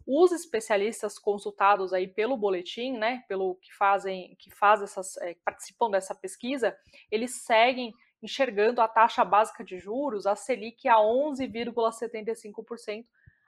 Os 0.07 0.33
especialistas 0.33 1.19
consultados 1.19 1.95
aí 1.95 2.07
pelo 2.07 2.37
boletim, 2.37 2.93
né, 2.93 3.25
pelo 3.27 3.55
que 3.57 3.75
fazem, 3.75 4.37
que 4.39 4.51
faz 4.51 4.83
essas, 4.83 5.17
é, 5.19 5.35
participam 5.45 5.91
dessa 5.91 6.15
pesquisa, 6.15 6.77
eles 7.11 7.43
seguem 7.43 7.93
enxergando 8.23 8.81
a 8.81 8.89
taxa 8.89 9.25
básica 9.25 9.63
de 9.63 9.79
juros, 9.79 10.27
a 10.27 10.35
Selic, 10.35 10.89
a 10.89 10.97
11,75% 10.97 13.05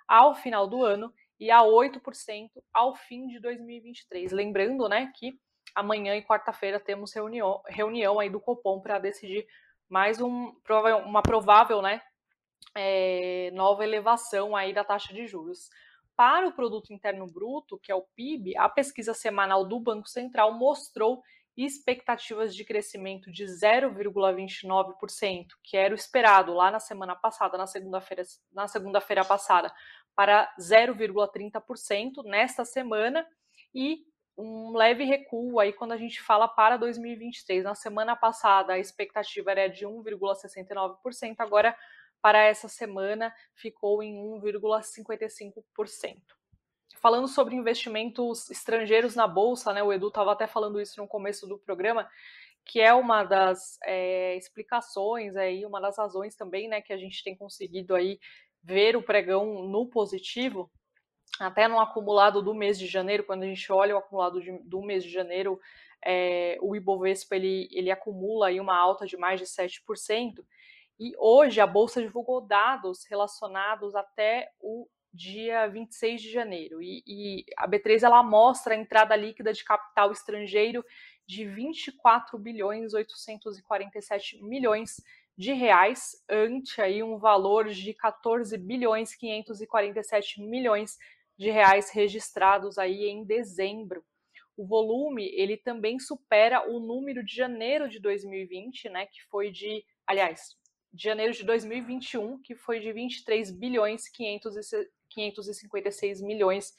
ao 0.06 0.34
final 0.34 0.68
do 0.68 0.84
ano 0.84 1.10
e 1.38 1.50
a 1.50 1.60
8% 1.60 2.50
ao 2.72 2.94
fim 2.94 3.26
de 3.26 3.40
2023. 3.40 4.32
Lembrando, 4.32 4.88
né, 4.88 5.12
que 5.14 5.38
amanhã 5.74 6.16
e 6.16 6.22
quarta-feira 6.22 6.80
temos 6.80 7.12
reunião, 7.12 7.60
reunião 7.66 8.18
aí 8.18 8.30
do 8.30 8.40
Copom 8.40 8.80
para 8.80 8.98
decidir 8.98 9.46
mais 9.88 10.20
um, 10.20 10.54
uma 11.04 11.22
provável, 11.22 11.82
né, 11.82 12.00
é, 12.74 13.50
nova 13.52 13.84
elevação 13.84 14.56
aí 14.56 14.72
da 14.72 14.84
taxa 14.84 15.12
de 15.12 15.26
juros. 15.26 15.68
Para 16.16 16.48
o 16.48 16.52
produto 16.52 16.92
interno 16.92 17.26
bruto, 17.26 17.78
que 17.78 17.92
é 17.92 17.94
o 17.94 18.06
PIB, 18.16 18.56
a 18.56 18.68
pesquisa 18.68 19.12
semanal 19.12 19.66
do 19.66 19.78
Banco 19.78 20.08
Central 20.08 20.54
mostrou 20.54 21.22
expectativas 21.56 22.54
de 22.54 22.64
crescimento 22.64 23.32
de 23.32 23.44
0,29%, 23.44 25.46
que 25.62 25.76
era 25.76 25.94
o 25.94 25.96
esperado 25.96 26.52
lá 26.52 26.70
na 26.70 26.78
semana 26.78 27.16
passada, 27.16 27.56
na 27.56 27.66
segunda-feira, 27.66 28.22
na 28.52 28.68
segunda-feira 28.68 29.24
passada, 29.24 29.72
para 30.16 30.52
0,30% 30.58 32.24
nesta 32.24 32.64
semana 32.64 33.24
e 33.74 33.98
um 34.36 34.76
leve 34.76 35.04
recuo 35.04 35.60
aí 35.60 35.72
quando 35.72 35.92
a 35.92 35.96
gente 35.96 36.20
fala 36.20 36.48
para 36.48 36.76
2023. 36.76 37.62
Na 37.64 37.74
semana 37.74 38.16
passada 38.16 38.72
a 38.72 38.78
expectativa 38.78 39.50
era 39.50 39.68
de 39.68 39.86
1,69%, 39.86 41.36
agora 41.38 41.76
para 42.20 42.42
essa 42.42 42.66
semana 42.68 43.32
ficou 43.54 44.02
em 44.02 44.16
1,55%. 44.16 45.62
Falando 47.00 47.28
sobre 47.28 47.54
investimentos 47.54 48.50
estrangeiros 48.50 49.14
na 49.14 49.28
bolsa, 49.28 49.72
né? 49.72 49.82
O 49.82 49.92
Edu 49.92 50.08
estava 50.08 50.32
até 50.32 50.46
falando 50.46 50.80
isso 50.80 50.98
no 51.00 51.06
começo 51.06 51.46
do 51.46 51.58
programa, 51.58 52.08
que 52.64 52.80
é 52.80 52.92
uma 52.92 53.22
das 53.22 53.78
é, 53.84 54.34
explicações 54.36 55.36
aí, 55.36 55.64
uma 55.64 55.80
das 55.80 55.96
razões 55.96 56.34
também, 56.34 56.68
né, 56.68 56.80
que 56.80 56.92
a 56.92 56.96
gente 56.96 57.22
tem 57.22 57.36
conseguido 57.36 57.94
aí 57.94 58.18
ver 58.66 58.96
o 58.96 59.02
pregão 59.02 59.62
no 59.62 59.86
positivo, 59.86 60.68
até 61.38 61.68
no 61.68 61.78
acumulado 61.78 62.42
do 62.42 62.52
mês 62.52 62.76
de 62.76 62.86
janeiro, 62.86 63.22
quando 63.22 63.44
a 63.44 63.46
gente 63.46 63.70
olha 63.72 63.94
o 63.94 63.98
acumulado 63.98 64.40
de, 64.40 64.58
do 64.64 64.82
mês 64.82 65.04
de 65.04 65.10
janeiro, 65.10 65.60
é, 66.04 66.58
o 66.60 66.74
Ibovespa 66.74 67.36
ele, 67.36 67.68
ele 67.70 67.92
acumula 67.92 68.48
aí 68.48 68.58
uma 68.58 68.76
alta 68.76 69.06
de 69.06 69.16
mais 69.16 69.38
de 69.38 69.46
7%, 69.46 70.44
e 70.98 71.12
hoje 71.16 71.60
a 71.60 71.66
Bolsa 71.66 72.02
divulgou 72.02 72.40
dados 72.40 73.04
relacionados 73.08 73.94
até 73.94 74.50
o 74.60 74.88
dia 75.12 75.68
26 75.68 76.20
de 76.20 76.32
janeiro. 76.32 76.82
E, 76.82 77.04
e, 77.06 77.44
a 77.56 77.68
B3 77.68 78.02
ela 78.02 78.22
mostra 78.22 78.74
a 78.74 78.76
entrada 78.76 79.14
líquida 79.14 79.52
de 79.52 79.62
capital 79.62 80.10
estrangeiro 80.10 80.84
de 81.24 81.44
24 81.44 82.38
bilhões 82.38 82.94
847 82.94 84.42
milhões 84.42 84.96
de 85.36 85.52
reais, 85.52 86.12
ante 86.28 86.80
aí 86.80 87.02
um 87.02 87.18
valor 87.18 87.68
de 87.68 87.92
14 87.92 88.56
bilhões 88.56 89.14
547 89.14 90.40
milhões 90.42 90.96
de 91.36 91.50
reais 91.50 91.90
registrados 91.90 92.78
aí 92.78 93.04
em 93.04 93.24
dezembro. 93.24 94.02
O 94.56 94.66
volume 94.66 95.28
ele 95.34 95.58
também 95.58 95.98
supera 95.98 96.66
o 96.66 96.80
número 96.80 97.22
de 97.22 97.34
janeiro 97.34 97.86
de 97.88 98.00
2020, 98.00 98.88
né, 98.88 99.04
que 99.06 99.22
foi 99.24 99.50
de, 99.50 99.84
aliás, 100.06 100.56
de 100.90 101.04
janeiro 101.04 101.34
de 101.34 101.44
2021, 101.44 102.40
que 102.40 102.54
foi 102.54 102.80
de 102.80 102.90
23 102.90 103.50
bilhões 103.50 104.08
556 104.08 106.22
milhões 106.22 106.74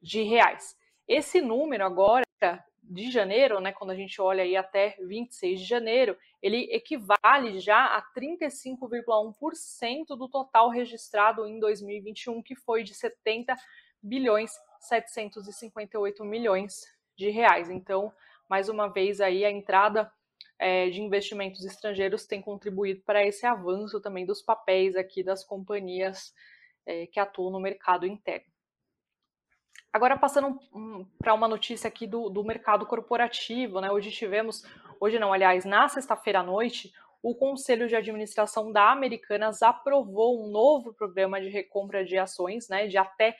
de 0.00 0.22
reais. 0.22 0.76
Esse 1.08 1.40
número 1.40 1.84
agora 1.84 2.24
de 2.88 3.10
janeiro, 3.10 3.60
né, 3.60 3.72
quando 3.72 3.90
a 3.90 3.96
gente 3.96 4.20
olha 4.20 4.44
aí 4.44 4.56
até 4.56 4.96
26 5.00 5.60
de 5.60 5.66
janeiro, 5.66 6.16
ele 6.40 6.72
equivale 6.72 7.58
já 7.58 7.96
a 7.96 8.02
35,1% 8.16 10.16
do 10.16 10.28
total 10.28 10.70
registrado 10.70 11.44
em 11.46 11.58
2021, 11.58 12.40
que 12.42 12.54
foi 12.54 12.84
de 12.84 12.94
70 12.94 13.56
bilhões 14.02 14.52
758 14.80 16.24
milhões 16.24 16.84
de 17.16 17.30
reais. 17.30 17.70
Então, 17.70 18.12
mais 18.48 18.68
uma 18.68 18.88
vez 18.88 19.20
aí 19.20 19.44
a 19.44 19.50
entrada 19.50 20.10
é, 20.58 20.88
de 20.88 21.00
investimentos 21.00 21.64
estrangeiros 21.64 22.26
tem 22.26 22.40
contribuído 22.40 23.02
para 23.02 23.26
esse 23.26 23.44
avanço 23.44 24.00
também 24.00 24.24
dos 24.24 24.42
papéis 24.42 24.96
aqui 24.96 25.22
das 25.22 25.44
companhias 25.44 26.32
é, 26.86 27.06
que 27.06 27.18
atuam 27.18 27.50
no 27.50 27.60
mercado 27.60 28.06
interno. 28.06 28.46
Agora 29.92 30.16
passando 30.16 30.58
para 31.18 31.32
uma 31.32 31.48
notícia 31.48 31.88
aqui 31.88 32.06
do, 32.06 32.28
do 32.28 32.44
mercado 32.44 32.86
corporativo, 32.86 33.80
né? 33.80 33.90
Hoje 33.90 34.10
tivemos, 34.10 34.62
hoje 35.00 35.18
não, 35.18 35.32
aliás, 35.32 35.64
na 35.64 35.88
sexta-feira 35.88 36.40
à 36.40 36.42
noite, 36.42 36.92
o 37.22 37.34
Conselho 37.34 37.88
de 37.88 37.96
Administração 37.96 38.70
da 38.70 38.92
Americanas 38.92 39.62
aprovou 39.62 40.44
um 40.44 40.50
novo 40.50 40.92
programa 40.92 41.40
de 41.40 41.48
recompra 41.48 42.04
de 42.04 42.16
ações, 42.18 42.68
né, 42.68 42.86
de 42.86 42.96
até 42.96 43.36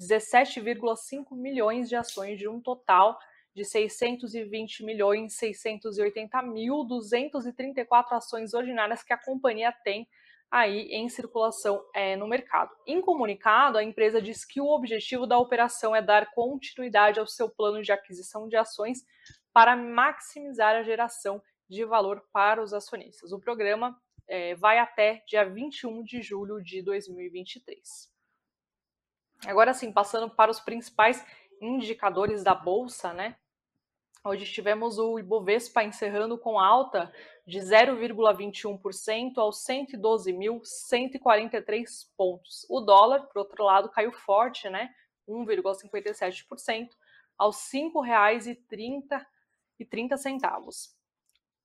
17,5 0.00 1.36
milhões 1.36 1.88
de 1.88 1.94
ações 1.94 2.38
de 2.38 2.48
um 2.48 2.60
total 2.60 3.18
de 3.54 3.64
620 3.64 4.84
milhões 4.84 5.34
680 5.34 6.42
mil 6.42 6.84
234 6.84 8.16
ações 8.16 8.54
ordinárias 8.54 9.02
que 9.02 9.12
a 9.12 9.18
companhia 9.18 9.72
tem 9.84 10.08
aí 10.50 10.88
em 10.90 11.08
circulação 11.08 11.84
é, 11.94 12.16
no 12.16 12.26
mercado. 12.26 12.74
Em 12.86 13.00
comunicado, 13.00 13.78
a 13.78 13.84
empresa 13.84 14.20
diz 14.20 14.44
que 14.44 14.60
o 14.60 14.66
objetivo 14.66 15.26
da 15.26 15.38
operação 15.38 15.94
é 15.94 16.02
dar 16.02 16.32
continuidade 16.32 17.20
ao 17.20 17.26
seu 17.26 17.48
plano 17.48 17.82
de 17.82 17.92
aquisição 17.92 18.48
de 18.48 18.56
ações 18.56 19.04
para 19.52 19.76
maximizar 19.76 20.74
a 20.74 20.82
geração 20.82 21.40
de 21.68 21.84
valor 21.84 22.24
para 22.32 22.62
os 22.62 22.72
acionistas. 22.72 23.30
O 23.32 23.38
programa 23.38 23.96
é, 24.26 24.54
vai 24.56 24.78
até 24.78 25.22
dia 25.26 25.44
21 25.44 26.02
de 26.02 26.20
julho 26.20 26.60
de 26.62 26.82
2023. 26.82 28.10
Agora 29.46 29.72
sim, 29.72 29.92
passando 29.92 30.28
para 30.34 30.50
os 30.50 30.60
principais 30.60 31.24
indicadores 31.60 32.42
da 32.42 32.54
bolsa, 32.54 33.12
né? 33.12 33.36
Hoje 34.22 34.44
tivemos 34.44 34.98
o 34.98 35.18
Ibovespa 35.18 35.82
encerrando 35.82 36.36
com 36.36 36.60
alta 36.60 37.10
de 37.46 37.58
0,21% 37.58 39.38
aos 39.38 39.64
112.143 39.64 42.06
pontos. 42.18 42.66
O 42.68 42.82
dólar, 42.82 43.28
por 43.28 43.38
outro 43.38 43.64
lado, 43.64 43.88
caiu 43.88 44.12
forte, 44.12 44.68
né? 44.68 44.90
1,57% 45.26 46.90
aos 47.38 47.72
R$ 47.72 47.80
5,30 47.80 49.24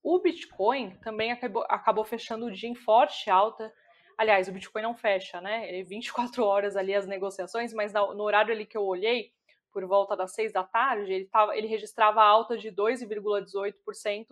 O 0.02 0.18
Bitcoin 0.20 0.96
também 1.02 1.34
acabou, 1.34 1.66
acabou 1.68 2.06
fechando 2.06 2.46
o 2.46 2.52
dia 2.52 2.70
em 2.70 2.76
forte 2.76 3.30
alta. 3.30 3.70
Aliás, 4.18 4.48
o 4.48 4.54
Bitcoin 4.54 4.82
não 4.82 4.96
fecha, 4.96 5.42
né? 5.42 5.68
Ele 5.68 5.82
é 5.82 5.84
24 5.84 6.42
horas 6.46 6.78
ali 6.78 6.96
as 6.96 7.06
negociações, 7.06 7.74
mas 7.74 7.92
no 7.92 8.24
horário 8.24 8.54
ali 8.54 8.66
que 8.66 8.78
eu 8.78 8.86
olhei, 8.86 9.35
por 9.76 9.86
volta 9.86 10.16
das 10.16 10.34
seis 10.34 10.52
da 10.54 10.64
tarde, 10.64 11.12
ele, 11.12 11.26
tava, 11.26 11.58
ele 11.58 11.68
registrava 11.68 12.24
alta 12.24 12.58
de 12.58 12.72
2,18% 12.72 14.28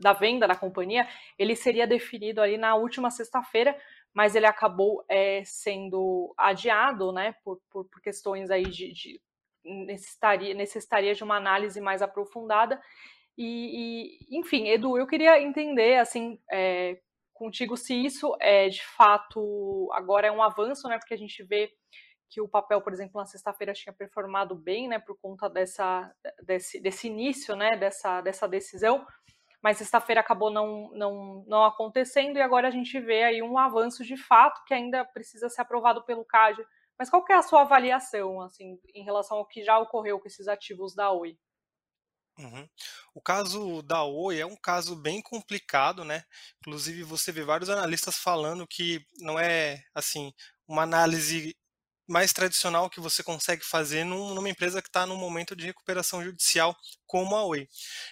da 0.00 0.12
venda 0.12 0.46
da 0.46 0.56
companhia, 0.56 1.06
ele 1.38 1.54
seria 1.54 1.86
definido 1.86 2.42
ali 2.42 2.58
na 2.58 2.74
última 2.74 3.10
sexta-feira, 3.10 3.78
mas 4.12 4.34
ele 4.34 4.46
acabou 4.46 5.04
é, 5.08 5.42
sendo 5.44 6.34
adiado, 6.36 7.12
né, 7.12 7.34
por, 7.44 7.60
por, 7.70 7.84
por 7.84 8.02
questões 8.02 8.50
aí 8.50 8.64
de, 8.64 8.92
de 8.92 9.20
necessitaria, 9.64 10.52
necessitaria 10.52 11.14
de 11.14 11.22
uma 11.22 11.36
análise 11.36 11.80
mais 11.80 12.02
aprofundada. 12.02 12.80
E, 13.38 14.18
e, 14.30 14.38
enfim, 14.38 14.68
Edu, 14.68 14.98
eu 14.98 15.06
queria 15.06 15.40
entender, 15.40 15.98
assim, 15.98 16.38
é, 16.50 16.98
contigo 17.32 17.76
se 17.76 17.94
isso 17.94 18.36
é 18.40 18.68
de 18.68 18.84
fato 18.84 19.88
agora 19.92 20.26
é 20.26 20.32
um 20.32 20.42
avanço, 20.42 20.88
né? 20.88 20.98
Porque 20.98 21.14
a 21.14 21.18
gente 21.18 21.42
vê 21.42 21.72
que 22.34 22.40
o 22.40 22.48
papel, 22.48 22.80
por 22.82 22.92
exemplo, 22.92 23.20
na 23.20 23.26
sexta-feira 23.26 23.72
tinha 23.72 23.92
performado 23.92 24.56
bem, 24.56 24.88
né? 24.88 24.98
Por 24.98 25.16
conta 25.16 25.48
dessa, 25.48 26.12
desse, 26.42 26.80
desse 26.80 27.06
início, 27.06 27.54
né? 27.54 27.76
Dessa, 27.76 28.20
dessa 28.20 28.48
decisão 28.48 29.06
mas 29.62 29.78
sexta-feira 29.78 30.20
acabou 30.20 30.50
não, 30.50 30.90
não, 30.92 31.42
não 31.46 31.64
acontecendo 31.64 32.36
e 32.36 32.42
agora 32.42 32.68
a 32.68 32.70
gente 32.70 33.00
vê 33.00 33.22
aí 33.22 33.42
um 33.42 33.56
avanço 33.56 34.04
de 34.04 34.14
fato 34.14 34.62
que 34.66 34.74
ainda 34.74 35.06
precisa 35.06 35.48
ser 35.48 35.62
aprovado 35.62 36.04
pelo 36.04 36.22
CAD. 36.22 36.62
Mas 36.98 37.08
qual 37.08 37.24
que 37.24 37.32
é 37.32 37.36
a 37.36 37.42
sua 37.42 37.62
avaliação 37.62 38.42
assim 38.42 38.78
em 38.94 39.02
relação 39.04 39.38
ao 39.38 39.46
que 39.46 39.64
já 39.64 39.78
ocorreu 39.78 40.20
com 40.20 40.28
esses 40.28 40.48
ativos 40.48 40.94
da 40.94 41.10
Oi? 41.12 41.38
Uhum. 42.38 42.68
O 43.14 43.22
caso 43.22 43.80
da 43.80 44.04
Oi 44.04 44.38
é 44.38 44.44
um 44.44 44.54
caso 44.54 44.94
bem 44.94 45.22
complicado, 45.22 46.04
né? 46.04 46.24
Inclusive 46.58 47.02
você 47.02 47.32
vê 47.32 47.42
vários 47.42 47.70
analistas 47.70 48.18
falando 48.18 48.66
que 48.66 49.02
não 49.18 49.38
é 49.38 49.82
assim 49.94 50.30
uma 50.68 50.82
análise 50.82 51.56
mais 52.06 52.32
tradicional 52.32 52.90
que 52.90 53.00
você 53.00 53.22
consegue 53.22 53.64
fazer 53.64 54.04
numa 54.04 54.48
empresa 54.48 54.82
que 54.82 54.88
está 54.88 55.06
num 55.06 55.16
momento 55.16 55.56
de 55.56 55.66
recuperação 55.66 56.22
judicial 56.22 56.76
como 57.06 57.34
a 57.36 57.44
Oi. 57.44 57.68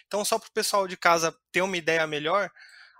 Então, 0.07 0.25
só 0.25 0.39
para 0.39 0.49
o 0.49 0.53
pessoal 0.53 0.89
de 0.89 0.97
casa 0.97 1.37
ter 1.51 1.63
uma 1.63 1.77
ideia 1.77 2.07
melhor, 2.07 2.51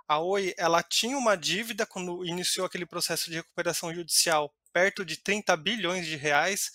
a 0.07 0.19
Oi 0.19 0.53
ela 0.57 0.83
tinha 0.83 1.17
uma 1.17 1.35
dívida 1.35 1.85
quando 1.85 2.25
iniciou 2.25 2.65
aquele 2.65 2.85
processo 2.85 3.29
de 3.29 3.37
recuperação 3.37 3.93
judicial 3.93 4.53
perto 4.71 5.05
de 5.05 5.17
30 5.17 5.55
bilhões 5.57 6.05
de 6.05 6.15
reais. 6.15 6.71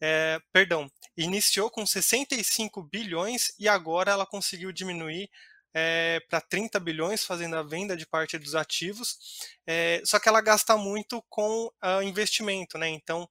É, 0.00 0.38
perdão, 0.52 0.90
iniciou 1.16 1.70
com 1.70 1.86
65 1.86 2.82
bilhões 2.82 3.52
e 3.58 3.68
agora 3.68 4.12
ela 4.12 4.26
conseguiu 4.26 4.70
diminuir 4.70 5.30
é, 5.78 6.20
para 6.30 6.40
30 6.40 6.80
bilhões, 6.80 7.22
fazendo 7.22 7.54
a 7.54 7.62
venda 7.62 7.94
de 7.94 8.06
parte 8.06 8.38
dos 8.38 8.54
ativos, 8.54 9.18
é, 9.66 10.00
só 10.06 10.18
que 10.18 10.26
ela 10.26 10.40
gasta 10.40 10.74
muito 10.74 11.22
com 11.28 11.66
uh, 11.66 12.02
investimento, 12.02 12.78
né? 12.78 12.88
Então 12.88 13.28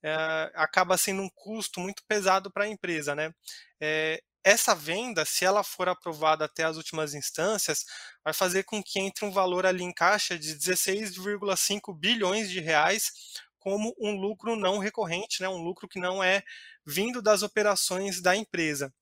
é, 0.00 0.14
acaba 0.54 0.96
sendo 0.96 1.22
um 1.22 1.28
custo 1.34 1.80
muito 1.80 2.04
pesado 2.06 2.52
para 2.52 2.64
a 2.64 2.68
empresa, 2.68 3.16
né? 3.16 3.34
essa 4.44 4.74
venda, 4.74 5.24
se 5.24 5.44
ela 5.44 5.62
for 5.62 5.88
aprovada 5.88 6.44
até 6.44 6.64
as 6.64 6.76
últimas 6.76 7.12
instâncias, 7.12 7.84
vai 8.24 8.32
fazer 8.32 8.62
com 8.62 8.82
que 8.82 8.98
entre 8.98 9.24
um 9.24 9.30
valor 9.30 9.66
ali 9.66 9.84
em 9.84 9.92
caixa 9.92 10.38
de 10.38 10.56
16,5 10.56 11.94
bilhões 11.94 12.48
de 12.48 12.60
reais 12.60 13.12
como 13.58 13.94
um 13.98 14.12
lucro 14.12 14.56
não 14.56 14.78
recorrente, 14.78 15.42
né, 15.42 15.48
um 15.48 15.62
lucro 15.62 15.88
que 15.88 16.00
não 16.00 16.22
é 16.22 16.42
vindo 16.86 17.20
das 17.20 17.42
operações 17.42 18.22
da 18.22 18.34
empresa. 18.34 18.92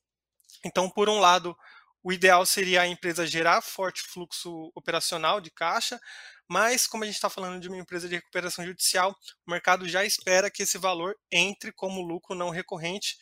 Então, 0.65 0.91
por 0.91 1.09
um 1.09 1.21
lado, 1.21 1.57
o 2.07 2.13
ideal 2.13 2.47
seria 2.47 2.83
a 2.83 2.87
empresa 2.87 3.27
gerar 3.27 3.61
forte 3.61 4.01
fluxo 4.01 4.71
operacional 4.77 5.41
de 5.41 5.51
caixa, 5.51 5.99
mas 6.49 6.87
como 6.87 7.03
a 7.03 7.07
gente 7.07 7.17
está 7.17 7.29
falando 7.29 7.61
de 7.61 7.67
uma 7.67 7.79
empresa 7.79 8.09
de 8.09 8.15
recuperação 8.15 8.65
judicial, 8.65 9.11
o 9.45 9.51
mercado 9.51 9.89
já 9.89 10.05
espera 10.05 10.49
que 10.49 10.63
esse 10.63 10.79
valor 10.79 11.17
entre 11.33 11.73
como 11.73 12.07
lucro 12.07 12.37
não 12.37 12.49
recorrente 12.49 13.17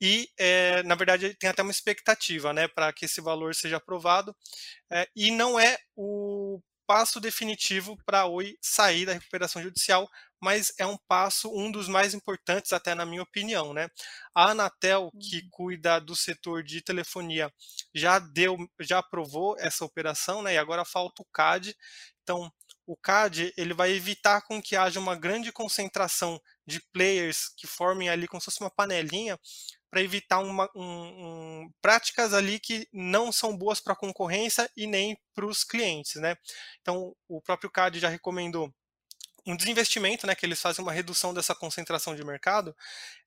e, 0.00 0.28
é, 0.36 0.82
na 0.82 0.96
verdade, 0.96 1.32
tem 1.36 1.48
até 1.48 1.62
uma 1.62 1.70
expectativa 1.70 2.52
né, 2.52 2.66
para 2.66 2.92
que 2.92 3.04
esse 3.04 3.20
valor 3.20 3.54
seja 3.54 3.76
aprovado, 3.76 4.34
é, 4.90 5.06
e 5.14 5.30
não 5.30 5.56
é 5.56 5.78
o 5.94 6.60
passo 6.86 7.20
definitivo 7.20 7.96
para 8.04 8.20
a 8.20 8.26
Oi 8.26 8.56
sair 8.60 9.06
da 9.06 9.12
recuperação 9.12 9.62
judicial, 9.62 10.08
mas 10.40 10.72
é 10.78 10.86
um 10.86 10.98
passo, 11.08 11.50
um 11.54 11.70
dos 11.70 11.88
mais 11.88 12.12
importantes, 12.12 12.72
até 12.72 12.94
na 12.94 13.06
minha 13.06 13.22
opinião. 13.22 13.72
Né? 13.72 13.88
A 14.34 14.50
Anatel, 14.50 15.10
que 15.20 15.38
uhum. 15.38 15.48
cuida 15.50 16.00
do 16.00 16.14
setor 16.14 16.62
de 16.62 16.82
telefonia, 16.82 17.52
já 17.94 18.18
deu, 18.18 18.56
já 18.80 18.98
aprovou 18.98 19.56
essa 19.58 19.84
operação, 19.84 20.42
né? 20.42 20.54
e 20.54 20.58
agora 20.58 20.84
falta 20.84 21.22
o 21.22 21.26
CAD. 21.32 21.74
Então, 22.22 22.50
o 22.86 22.96
CAD 22.96 23.52
ele 23.56 23.72
vai 23.72 23.90
evitar 23.92 24.42
com 24.42 24.60
que 24.60 24.76
haja 24.76 25.00
uma 25.00 25.16
grande 25.16 25.50
concentração 25.50 26.40
de 26.66 26.80
players 26.92 27.48
que 27.56 27.66
formem 27.66 28.08
ali 28.08 28.26
como 28.26 28.40
se 28.40 28.46
fosse 28.46 28.60
uma 28.60 28.70
panelinha 28.70 29.38
para 29.94 30.02
evitar 30.02 30.40
uma, 30.40 30.68
um, 30.74 30.82
um, 30.82 31.70
práticas 31.80 32.34
ali 32.34 32.58
que 32.58 32.88
não 32.92 33.30
são 33.30 33.56
boas 33.56 33.80
para 33.80 33.92
a 33.92 33.96
concorrência 33.96 34.68
e 34.76 34.88
nem 34.88 35.16
para 35.32 35.46
os 35.46 35.62
clientes. 35.62 36.16
Né? 36.16 36.36
Então, 36.80 37.14
o 37.28 37.40
próprio 37.40 37.70
CAD 37.70 38.00
já 38.00 38.08
recomendou 38.08 38.74
um 39.46 39.56
desinvestimento, 39.56 40.26
né, 40.26 40.34
que 40.34 40.44
eles 40.44 40.60
fazem 40.60 40.82
uma 40.82 40.90
redução 40.90 41.32
dessa 41.32 41.54
concentração 41.54 42.16
de 42.16 42.24
mercado. 42.24 42.74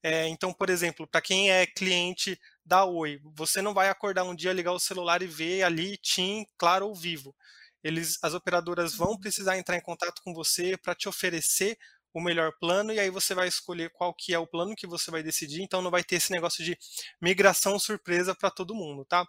É, 0.04 0.28
então, 0.28 0.52
por 0.52 0.70
exemplo, 0.70 1.08
para 1.08 1.22
quem 1.22 1.50
é 1.50 1.66
cliente 1.66 2.38
da 2.66 2.84
Oi, 2.84 3.22
você 3.24 3.62
não 3.62 3.74
vai 3.74 3.88
acordar 3.88 4.26
um 4.26 4.36
dia, 4.36 4.52
ligar 4.52 4.74
o 4.74 4.80
celular 4.80 5.22
e 5.22 5.28
ver 5.28 5.64
ali 5.64 5.96
TIM, 5.96 6.46
Claro 6.58 6.88
ou 6.88 6.96
Vivo. 6.96 7.34
Eles, 7.82 8.18
as 8.22 8.34
operadoras 8.34 8.94
vão 8.94 9.12
uhum. 9.12 9.20
precisar 9.20 9.58
entrar 9.58 9.78
em 9.78 9.82
contato 9.82 10.22
com 10.22 10.34
você 10.34 10.76
para 10.76 10.94
te 10.94 11.08
oferecer 11.08 11.78
o 12.18 12.22
melhor 12.22 12.52
plano 12.60 12.92
e 12.92 13.00
aí 13.00 13.12
você 13.12 13.36
vai 13.36 13.48
escolher 13.48 13.92
qual 13.92 14.12
que 14.12 14.34
é 14.34 14.40
o 14.40 14.48
plano 14.48 14.76
que 14.76 14.88
você 14.88 15.12
vai 15.12 15.22
decidir. 15.22 15.62
Então 15.62 15.82
não 15.82 15.92
vai 15.92 16.04
ter 16.04 16.16
esse 16.16 16.32
negócio 16.32 16.64
de 16.64 16.78
migração 17.22 17.78
surpresa 17.78 18.34
para 18.34 18.50
todo 18.50 18.74
mundo, 18.74 19.06
tá? 19.06 19.26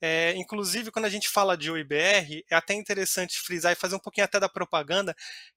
É, 0.00 0.34
inclusive 0.36 0.92
quando 0.92 1.06
a 1.06 1.10
gente 1.10 1.28
fala 1.28 1.56
de 1.56 1.70
OIBR, 1.70 2.44
é 2.48 2.54
até 2.54 2.74
interessante 2.74 3.40
frisar 3.40 3.72
e 3.72 3.76
fazer 3.76 3.96
um 3.96 4.00
pouquinho 4.00 4.24
até 4.24 4.38
da 4.38 4.48
propaganda 4.48 5.14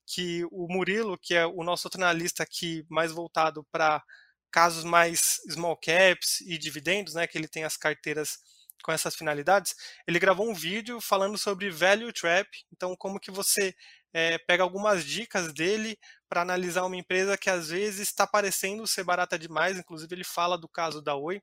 que 0.07 0.43
o 0.51 0.67
Murilo, 0.67 1.17
que 1.17 1.35
é 1.35 1.45
o 1.45 1.63
nosso 1.63 1.87
outro 1.87 2.01
analista 2.01 2.41
aqui 2.41 2.83
mais 2.89 3.11
voltado 3.11 3.63
para 3.71 4.03
casos 4.51 4.83
mais 4.83 5.39
small 5.49 5.77
caps 5.77 6.41
e 6.41 6.57
dividendos, 6.57 7.13
né, 7.13 7.27
que 7.27 7.37
ele 7.37 7.47
tem 7.47 7.63
as 7.63 7.77
carteiras 7.77 8.39
com 8.83 8.91
essas 8.91 9.15
finalidades, 9.15 9.75
ele 10.07 10.19
gravou 10.19 10.49
um 10.49 10.55
vídeo 10.55 10.99
falando 10.99 11.37
sobre 11.37 11.69
value 11.69 12.11
trap, 12.11 12.49
então 12.71 12.95
como 12.95 13.19
que 13.19 13.29
você 13.31 13.75
é, 14.13 14.37
pega 14.39 14.63
algumas 14.63 15.05
dicas 15.05 15.53
dele 15.53 15.97
para 16.27 16.41
analisar 16.41 16.85
uma 16.85 16.95
empresa 16.95 17.37
que 17.37 17.49
às 17.49 17.69
vezes 17.69 18.07
está 18.07 18.25
parecendo 18.27 18.85
ser 18.87 19.03
barata 19.03 19.37
demais, 19.37 19.77
inclusive 19.77 20.13
ele 20.13 20.23
fala 20.23 20.57
do 20.57 20.67
caso 20.67 21.01
da 21.01 21.15
Oi, 21.15 21.41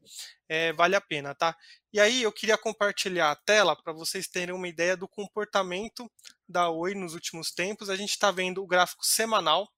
é, 0.49 0.73
vale 0.73 0.97
a 0.97 1.01
pena, 1.01 1.35
tá? 1.35 1.57
E 1.93 2.01
aí 2.01 2.23
eu 2.23 2.33
queria 2.33 2.59
compartilhar 2.59 3.31
a 3.31 3.37
tela 3.37 3.77
para 3.77 3.93
vocês 3.93 4.27
terem 4.27 4.55
uma 4.55 4.69
ideia 4.69 4.97
do 4.97 5.09
comportamento 5.09 6.11
da 6.49 6.71
Oi 6.71 6.95
nos 6.95 7.15
últimos 7.15 7.51
tempos. 7.51 7.91
A 7.91 7.97
gente 7.97 8.11
está 8.11 8.31
vendo 8.31 8.63
o 8.63 8.67
gráfico 8.67 9.05
semanal, 9.05 9.69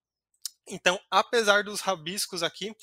então 0.68 0.98
apesar 1.10 1.64
dos 1.64 1.80
rabiscos 1.80 2.42
aqui, 2.42 2.74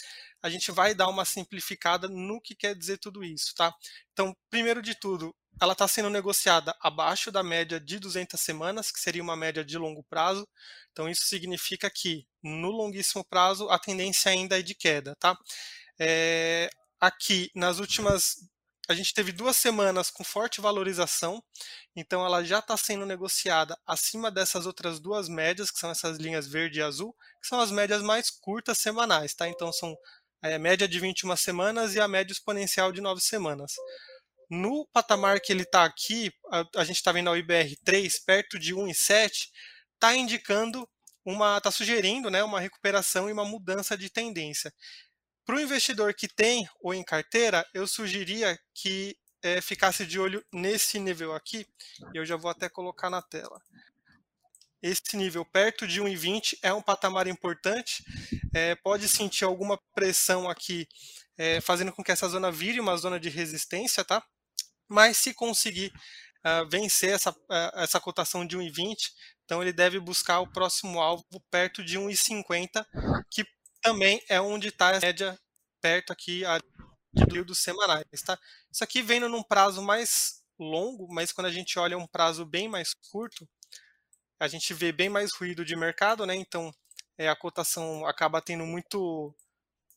a 0.41 0.49
gente 0.49 0.71
vai 0.71 0.93
dar 0.93 1.07
uma 1.07 1.25
simplificada 1.25 2.07
no 2.07 2.41
que 2.41 2.55
quer 2.55 2.75
dizer 2.75 2.97
tudo 2.97 3.23
isso, 3.23 3.53
tá? 3.55 3.73
Então, 4.13 4.35
primeiro 4.49 4.81
de 4.81 4.95
tudo, 4.99 5.35
ela 5.59 5.73
está 5.73 5.87
sendo 5.87 6.09
negociada 6.09 6.75
abaixo 6.79 7.31
da 7.31 7.41
média 7.41 7.79
de 7.79 7.99
200 7.99 8.39
semanas, 8.39 8.91
que 8.91 8.99
seria 8.99 9.23
uma 9.23 9.35
média 9.35 9.65
de 9.65 9.77
longo 9.77 10.03
prazo. 10.03 10.47
Então, 10.91 11.09
isso 11.09 11.25
significa 11.25 11.89
que 11.89 12.27
no 12.43 12.69
longuíssimo 12.69 13.25
prazo 13.25 13.69
a 13.69 13.79
tendência 13.79 14.31
ainda 14.31 14.59
é 14.59 14.61
de 14.61 14.75
queda. 14.75 15.15
Tá? 15.19 15.35
É, 15.99 16.69
aqui, 16.99 17.49
nas 17.55 17.79
últimas. 17.79 18.35
A 18.89 18.93
gente 18.93 19.13
teve 19.13 19.33
duas 19.33 19.57
semanas 19.57 20.09
com 20.09 20.23
forte 20.23 20.61
valorização, 20.61 21.43
então 21.93 22.25
ela 22.25 22.41
já 22.41 22.59
está 22.59 22.77
sendo 22.77 23.05
negociada 23.05 23.77
acima 23.85 24.31
dessas 24.31 24.65
outras 24.65 24.97
duas 24.97 25.27
médias, 25.27 25.69
que 25.69 25.77
são 25.77 25.91
essas 25.91 26.17
linhas 26.17 26.47
verde 26.47 26.79
e 26.79 26.81
azul, 26.81 27.13
que 27.41 27.49
são 27.49 27.59
as 27.59 27.69
médias 27.69 28.01
mais 28.01 28.29
curtas 28.29 28.77
semanais. 28.77 29.33
Tá? 29.33 29.49
Então, 29.49 29.73
são 29.73 29.93
a 30.41 30.59
média 30.59 30.87
de 30.87 30.99
21 30.99 31.35
semanas 31.35 31.95
e 31.95 31.99
a 31.99 32.07
média 32.07 32.31
exponencial 32.31 32.91
de 32.91 33.01
9 33.01 33.21
semanas. 33.21 33.73
No 34.49 34.87
patamar 34.93 35.41
que 35.41 35.51
ele 35.51 35.63
está 35.63 35.83
aqui, 35.83 36.31
a, 36.51 36.65
a 36.77 36.83
gente 36.85 36.97
está 36.97 37.11
vendo 37.11 37.29
a 37.29 37.37
IBR3 37.37 38.13
perto 38.25 38.57
de 38.57 38.73
1,7, 38.73 39.49
está 39.95 40.15
indicando 40.15 40.87
uma, 41.25 41.57
está 41.57 41.69
sugerindo 41.69 42.29
né, 42.29 42.43
uma 42.43 42.59
recuperação 42.59 43.29
e 43.29 43.33
uma 43.33 43.43
mudança 43.43 43.97
de 43.97 44.09
tendência. 44.09 44.73
Para 45.45 45.55
o 45.55 45.59
investidor 45.59 46.13
que 46.13 46.27
tem 46.27 46.67
ou 46.79 46.93
em 46.93 47.03
carteira, 47.03 47.65
eu 47.73 47.85
sugeria 47.85 48.57
que 48.73 49.17
é, 49.41 49.61
ficasse 49.61 50.05
de 50.05 50.19
olho 50.19 50.43
nesse 50.53 50.99
nível 50.99 51.33
aqui, 51.33 51.65
e 52.13 52.17
eu 52.17 52.25
já 52.25 52.35
vou 52.35 52.49
até 52.49 52.69
colocar 52.69 53.09
na 53.09 53.21
tela. 53.21 53.61
Esse 54.81 55.17
nível 55.17 55.43
perto 55.43 55.87
de 55.87 56.01
1,20 56.01 56.57
é 56.61 56.73
um 56.73 56.81
patamar 56.81 57.27
importante, 57.27 58.03
é, 58.53 58.75
pode 58.75 59.07
sentir 59.07 59.43
alguma 59.43 59.77
pressão 59.95 60.49
aqui, 60.49 60.87
é, 61.37 61.59
fazendo 61.61 61.91
com 61.91 62.03
que 62.03 62.11
essa 62.11 62.29
zona 62.29 62.51
vire 62.51 62.79
uma 62.79 62.95
zona 62.95 63.19
de 63.19 63.29
resistência, 63.29 64.05
tá? 64.05 64.23
Mas 64.87 65.17
se 65.17 65.33
conseguir 65.33 65.91
uh, 66.45 66.67
vencer 66.69 67.13
essa, 67.13 67.31
uh, 67.31 67.79
essa 67.79 67.99
cotação 67.99 68.45
de 68.45 68.57
1,20, 68.57 68.95
então 69.43 69.61
ele 69.61 69.73
deve 69.73 69.99
buscar 69.99 70.39
o 70.39 70.51
próximo 70.51 71.01
alvo 71.01 71.25
perto 71.49 71.83
de 71.83 71.97
1,50, 71.97 72.85
que 73.29 73.45
também 73.81 74.21
é 74.29 74.39
onde 74.39 74.69
está 74.69 74.95
a 74.95 74.99
média 74.99 75.37
perto 75.81 76.11
aqui 76.11 76.43
de 77.13 77.25
períodos 77.25 77.59
semanais, 77.59 78.21
tá? 78.25 78.37
Isso 78.71 78.83
aqui 78.83 79.01
vem 79.01 79.19
num 79.19 79.43
prazo 79.43 79.81
mais 79.81 80.41
longo, 80.59 81.07
mas 81.09 81.31
quando 81.31 81.47
a 81.47 81.51
gente 81.51 81.77
olha 81.77 81.97
um 81.97 82.07
prazo 82.07 82.45
bem 82.45 82.67
mais 82.67 82.93
curto, 83.11 83.47
a 84.39 84.47
gente 84.47 84.73
vê 84.73 84.91
bem 84.91 85.09
mais 85.09 85.33
ruído 85.33 85.65
de 85.65 85.75
mercado, 85.75 86.25
né? 86.25 86.35
Então 86.35 86.71
é, 87.17 87.29
a 87.29 87.35
cotação 87.35 88.05
acaba 88.05 88.41
tendo 88.41 88.65
muito, 88.65 89.33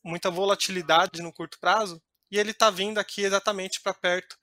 muita 0.03 0.29
volatilidade 0.31 1.21
no 1.21 1.33
curto 1.33 1.59
prazo 1.59 2.01
e 2.31 2.39
ele 2.39 2.51
está 2.51 2.69
vindo 2.69 2.99
aqui 2.99 3.23
exatamente 3.23 3.81
para 3.81 3.93
perto 3.93 4.37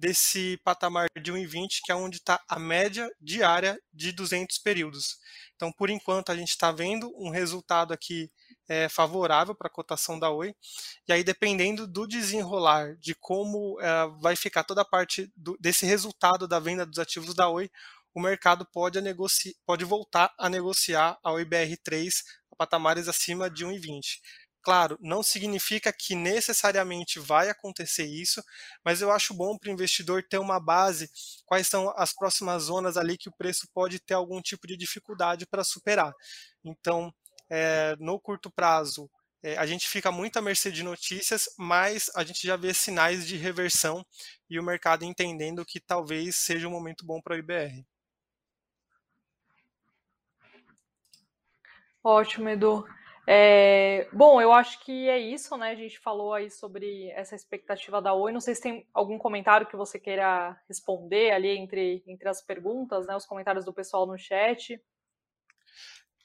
desse 0.00 0.58
patamar 0.64 1.08
de 1.22 1.30
1,20, 1.30 1.80
que 1.84 1.92
é 1.92 1.94
onde 1.94 2.16
está 2.16 2.42
a 2.48 2.58
média 2.58 3.06
diária 3.20 3.78
de 3.92 4.12
200 4.12 4.56
períodos. 4.58 5.18
Então, 5.54 5.70
por 5.70 5.90
enquanto, 5.90 6.32
a 6.32 6.36
gente 6.36 6.48
está 6.48 6.72
vendo 6.72 7.12
um 7.18 7.28
resultado 7.28 7.92
aqui 7.92 8.30
é, 8.66 8.88
favorável 8.88 9.54
para 9.54 9.66
a 9.66 9.70
cotação 9.70 10.18
da 10.18 10.30
Oi. 10.30 10.54
E 11.06 11.12
aí, 11.12 11.22
dependendo 11.22 11.86
do 11.86 12.06
desenrolar, 12.06 12.96
de 12.96 13.14
como 13.14 13.78
é, 13.78 14.06
vai 14.20 14.34
ficar 14.36 14.64
toda 14.64 14.80
a 14.80 14.86
parte 14.86 15.30
do, 15.36 15.54
desse 15.60 15.84
resultado 15.84 16.48
da 16.48 16.58
venda 16.58 16.86
dos 16.86 16.98
ativos 16.98 17.34
da 17.34 17.50
Oi, 17.50 17.70
o 18.14 18.20
mercado 18.20 18.66
pode, 18.72 18.98
pode 19.66 19.84
voltar 19.84 20.32
a 20.38 20.48
negociar 20.48 21.18
a 21.22 21.30
OIBR3 21.32 22.10
a 22.52 22.56
patamares 22.56 23.08
acima 23.08 23.50
de 23.50 23.64
1,20. 23.64 24.20
Claro, 24.62 24.98
não 25.00 25.22
significa 25.22 25.90
que 25.90 26.14
necessariamente 26.14 27.18
vai 27.18 27.48
acontecer 27.48 28.04
isso, 28.04 28.42
mas 28.84 29.00
eu 29.00 29.10
acho 29.10 29.32
bom 29.32 29.56
para 29.56 29.70
o 29.70 29.72
investidor 29.72 30.22
ter 30.22 30.38
uma 30.38 30.60
base, 30.60 31.10
quais 31.46 31.66
são 31.66 31.90
as 31.96 32.12
próximas 32.12 32.64
zonas 32.64 32.98
ali 32.98 33.16
que 33.16 33.30
o 33.30 33.34
preço 33.36 33.66
pode 33.72 33.98
ter 33.98 34.12
algum 34.12 34.40
tipo 34.42 34.66
de 34.66 34.76
dificuldade 34.76 35.46
para 35.46 35.64
superar. 35.64 36.12
Então, 36.62 37.10
é, 37.50 37.96
no 37.98 38.20
curto 38.20 38.50
prazo, 38.50 39.10
é, 39.42 39.56
a 39.56 39.64
gente 39.64 39.88
fica 39.88 40.12
muito 40.12 40.38
à 40.38 40.42
mercê 40.42 40.70
de 40.70 40.82
notícias, 40.82 41.48
mas 41.58 42.10
a 42.14 42.22
gente 42.22 42.46
já 42.46 42.56
vê 42.56 42.74
sinais 42.74 43.26
de 43.26 43.36
reversão 43.36 44.04
e 44.48 44.58
o 44.60 44.62
mercado 44.62 45.04
entendendo 45.04 45.64
que 45.64 45.80
talvez 45.80 46.36
seja 46.36 46.68
um 46.68 46.70
momento 46.70 47.06
bom 47.06 47.20
para 47.22 47.34
o 47.34 47.38
IBR. 47.38 47.86
Ótimo, 52.02 52.48
Edu. 52.48 52.86
É, 53.26 54.08
bom, 54.12 54.40
eu 54.40 54.52
acho 54.52 54.80
que 54.80 55.08
é 55.08 55.18
isso, 55.18 55.56
né? 55.56 55.70
A 55.70 55.74
gente 55.74 55.98
falou 55.98 56.34
aí 56.34 56.50
sobre 56.50 57.10
essa 57.10 57.36
expectativa 57.36 58.00
da 58.00 58.12
Oi. 58.12 58.32
Não 58.32 58.40
sei 58.40 58.54
se 58.54 58.62
tem 58.62 58.86
algum 58.92 59.18
comentário 59.18 59.66
que 59.66 59.76
você 59.76 59.98
queira 59.98 60.58
responder 60.68 61.30
ali 61.30 61.56
entre, 61.56 62.02
entre 62.06 62.28
as 62.28 62.42
perguntas, 62.42 63.06
né? 63.06 63.14
Os 63.14 63.26
comentários 63.26 63.64
do 63.64 63.72
pessoal 63.72 64.06
no 64.06 64.18
chat. 64.18 64.80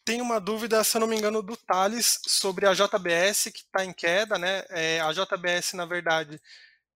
Tem 0.06 0.22
uma 0.22 0.40
dúvida, 0.40 0.84
se 0.84 0.96
eu 0.96 1.02
não 1.02 1.08
me 1.08 1.18
engano, 1.18 1.42
do 1.42 1.58
Thales 1.58 2.20
sobre 2.26 2.66
a 2.66 2.74
JBS, 2.74 3.52
que 3.52 3.60
está 3.60 3.84
em 3.84 3.92
queda, 3.92 4.38
né? 4.38 4.64
É, 4.70 5.00
a 5.02 5.12
JBS, 5.12 5.74
na 5.74 5.86
verdade, 5.86 6.40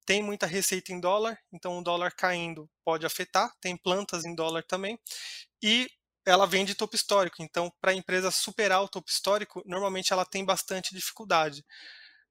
tem 0.06 0.24
muita 0.24 0.46
receita 0.46 0.92
em 0.92 1.00
dólar, 1.00 1.38
então 1.52 1.78
o 1.78 1.84
dólar 1.84 2.12
caindo 2.16 2.70
pode 2.84 3.06
afetar, 3.06 3.52
tem 3.60 3.76
plantas 3.76 4.26
em 4.26 4.34
dólar 4.34 4.64
também. 4.64 5.00
E 5.62 5.88
ela 6.30 6.46
vem 6.46 6.66
de 6.66 6.76
topo 6.76 6.96
histórico. 6.96 7.42
Então, 7.42 7.72
para 7.82 7.92
a 7.92 7.96
empresa 7.96 8.32
superar 8.32 8.82
o 8.82 8.88
topo 8.88 9.10
histórico, 9.10 9.64
normalmente 9.66 10.14
ela 10.14 10.26
tem 10.26 10.46
bastante 10.46 10.94
dificuldade. 10.94 11.64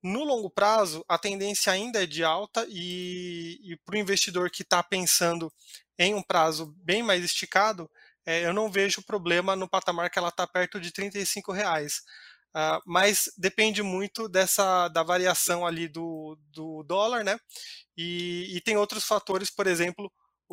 No 0.03 0.23
longo 0.23 0.49
prazo, 0.49 1.05
a 1.09 1.19
tendência 1.19 1.73
ainda 1.73 2.03
é 2.03 2.07
de 2.07 2.23
alta 2.23 2.65
e, 2.69 3.59
e 3.63 3.77
para 3.85 3.97
o 3.97 3.99
investidor 3.99 4.51
que 4.51 4.63
está 4.63 4.83
pensando 4.83 5.53
em 5.99 6.15
um 6.15 6.23
prazo 6.23 6.73
bem 6.79 7.03
mais 7.03 7.25
esticado, 7.25 7.91
é, 8.25 8.45
eu 8.45 8.53
não 8.53 8.71
vejo 8.71 9.03
problema 9.03 9.57
no 9.57 9.69
patamar 9.69 10.09
que 10.11 10.19
ela 10.19 10.29
está 10.29 10.47
perto 10.47 10.81
de 10.81 10.93
R$ 10.97 11.11
reais. 11.53 12.03
Uh, 12.51 12.81
mas 12.87 13.31
depende 13.37 13.83
muito 13.83 14.29
dessa 14.29 14.89
da 14.89 15.03
variação 15.03 15.67
ali 15.67 15.87
do, 15.87 16.39
do 16.51 16.83
dólar, 16.83 17.23
né? 17.23 17.39
E, 17.97 18.57
e 18.57 18.61
tem 18.61 18.77
outros 18.77 19.05
fatores, 19.05 19.51
por 19.51 19.67
exemplo, 19.67 20.11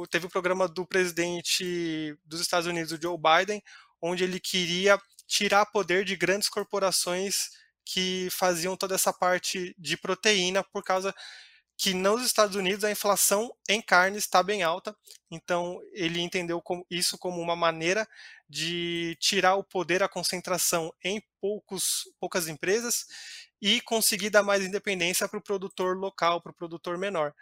teve 0.09 0.25
o 0.25 0.29
programa 0.29 0.67
do 0.67 0.85
presidente 0.85 2.17
dos 2.25 2.41
Estados 2.41 2.67
Unidos, 2.67 2.91
o 2.91 3.01
Joe 3.01 3.17
Biden, 3.17 3.61
onde 4.01 4.23
ele 4.23 4.39
queria 4.39 4.99
tirar 5.27 5.65
poder 5.65 6.05
de 6.05 6.15
grandes 6.15 6.49
corporações 6.49 7.49
que 7.85 8.27
faziam 8.31 8.75
toda 8.75 8.95
essa 8.95 9.13
parte 9.13 9.75
de 9.77 9.95
proteína 9.97 10.63
por 10.63 10.83
causa 10.83 11.13
que 11.77 11.93
nos 11.93 12.25
Estados 12.25 12.55
Unidos 12.55 12.83
a 12.83 12.91
inflação 12.91 13.53
em 13.67 13.81
carne 13.81 14.17
está 14.17 14.41
bem 14.41 14.63
alta, 14.63 14.95
então 15.29 15.81
ele 15.91 16.21
entendeu 16.21 16.63
isso 16.89 17.17
como 17.17 17.41
uma 17.41 17.55
maneira 17.55 18.07
de 18.47 19.17
tirar 19.19 19.55
o 19.55 19.63
poder, 19.63 20.01
a 20.01 20.07
concentração 20.07 20.93
em 21.03 21.21
poucos, 21.41 22.09
poucas 22.19 22.47
empresas 22.47 23.05
e 23.61 23.81
conseguir 23.81 24.29
dar 24.29 24.43
mais 24.43 24.63
independência 24.63 25.27
para 25.27 25.39
o 25.39 25.43
produtor 25.43 25.97
local, 25.97 26.41
para 26.41 26.51
o 26.51 26.55
produtor 26.55 26.97
menor. 26.97 27.33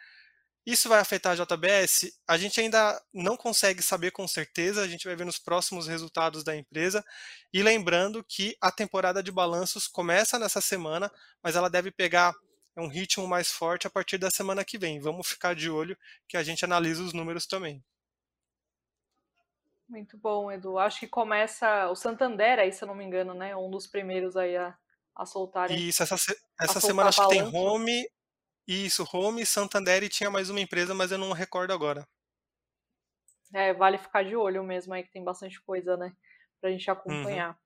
Isso 0.66 0.88
vai 0.88 1.00
afetar 1.00 1.34
a 1.34 1.44
JBS? 1.44 2.18
A 2.28 2.38
gente 2.38 2.60
ainda 2.62 3.02
não 3.14 3.36
consegue 3.36 3.82
saber 3.82 4.12
com 4.12 4.26
certeza, 4.28 4.82
a 4.82 4.88
gente 4.88 5.06
vai 5.06 5.16
ver 5.16 5.26
nos 5.26 5.38
próximos 5.38 5.88
resultados 5.88 6.44
da 6.44 6.56
empresa. 6.56 7.04
E 7.52 7.62
lembrando 7.62 8.24
que 8.24 8.56
a 8.62 8.72
temporada 8.72 9.22
de 9.22 9.32
balanços 9.32 9.88
começa 9.88 10.40
nessa 10.40 10.62
semana, 10.62 11.12
mas 11.44 11.56
ela 11.58 11.70
deve 11.70 11.92
pegar 11.92 12.34
um 12.78 12.88
ritmo 12.88 13.28
mais 13.28 13.52
forte 13.52 13.88
a 13.88 13.90
partir 13.90 14.18
da 14.18 14.32
semana 14.32 14.64
que 14.64 14.78
vem. 14.78 15.00
Vamos 15.00 15.28
ficar 15.28 15.54
de 15.54 15.70
olho 15.70 15.98
que 16.28 16.38
a 16.38 16.44
gente 16.44 16.64
analisa 16.64 17.04
os 17.04 17.14
números 17.14 17.46
também. 17.46 17.84
Muito 19.88 20.18
bom, 20.18 20.52
Edu. 20.52 20.80
Acho 20.80 21.02
que 21.02 21.08
começa 21.08 21.90
o 21.90 21.96
Santander 21.96 22.58
aí, 22.58 22.72
se 22.72 22.84
eu 22.84 22.88
não 22.88 22.96
me 22.96 23.04
engano, 23.04 23.34
né? 23.34 23.56
Um 23.56 23.70
dos 23.70 23.86
primeiros 23.86 24.36
aí 24.36 24.56
a, 24.56 24.76
a 25.16 25.26
soltarem. 25.26 25.78
Isso, 25.78 26.02
essa, 26.02 26.16
essa 26.60 26.80
semana 26.80 27.10
acho 27.10 27.22
que 27.22 27.36
tem 27.36 27.44
Home 27.44 28.08
isso, 28.68 29.08
Home, 29.14 29.46
Santander 29.46 30.04
e 30.04 30.10
tinha 30.10 30.30
mais 30.30 30.50
uma 30.50 30.60
empresa, 30.60 30.94
mas 30.94 31.12
eu 31.12 31.18
não 31.18 31.32
recordo 31.32 31.74
agora. 31.74 32.08
É, 33.54 33.74
vale 33.74 33.98
ficar 33.98 34.24
de 34.24 34.36
olho 34.36 34.64
mesmo 34.64 34.94
aí, 34.94 35.04
que 35.04 35.12
tem 35.12 35.24
bastante 35.24 35.62
coisa, 35.62 35.96
né? 35.96 36.12
Pra 36.60 36.72
gente 36.72 36.90
acompanhar. 36.90 37.58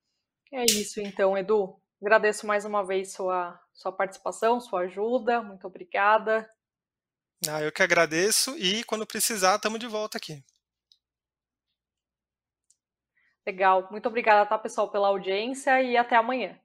Uhum. 0.51 0.59
É 0.59 0.65
isso 0.65 0.99
então, 0.99 1.37
Edu. 1.37 1.79
Agradeço 2.01 2.45
mais 2.45 2.65
uma 2.65 2.85
vez 2.85 3.13
sua, 3.13 3.59
sua 3.73 3.91
participação, 3.91 4.59
sua 4.59 4.81
ajuda. 4.81 5.41
Muito 5.41 5.65
obrigada. 5.65 6.49
Ah, 7.47 7.61
eu 7.61 7.71
que 7.71 7.83
agradeço 7.83 8.57
e 8.57 8.83
quando 8.83 9.05
precisar, 9.05 9.55
estamos 9.55 9.79
de 9.79 9.87
volta 9.87 10.17
aqui. 10.17 10.43
Legal. 13.45 13.87
Muito 13.89 14.07
obrigada, 14.07 14.47
tá, 14.47 14.57
pessoal, 14.57 14.91
pela 14.91 15.07
audiência 15.07 15.81
e 15.81 15.95
até 15.95 16.15
amanhã. 16.15 16.59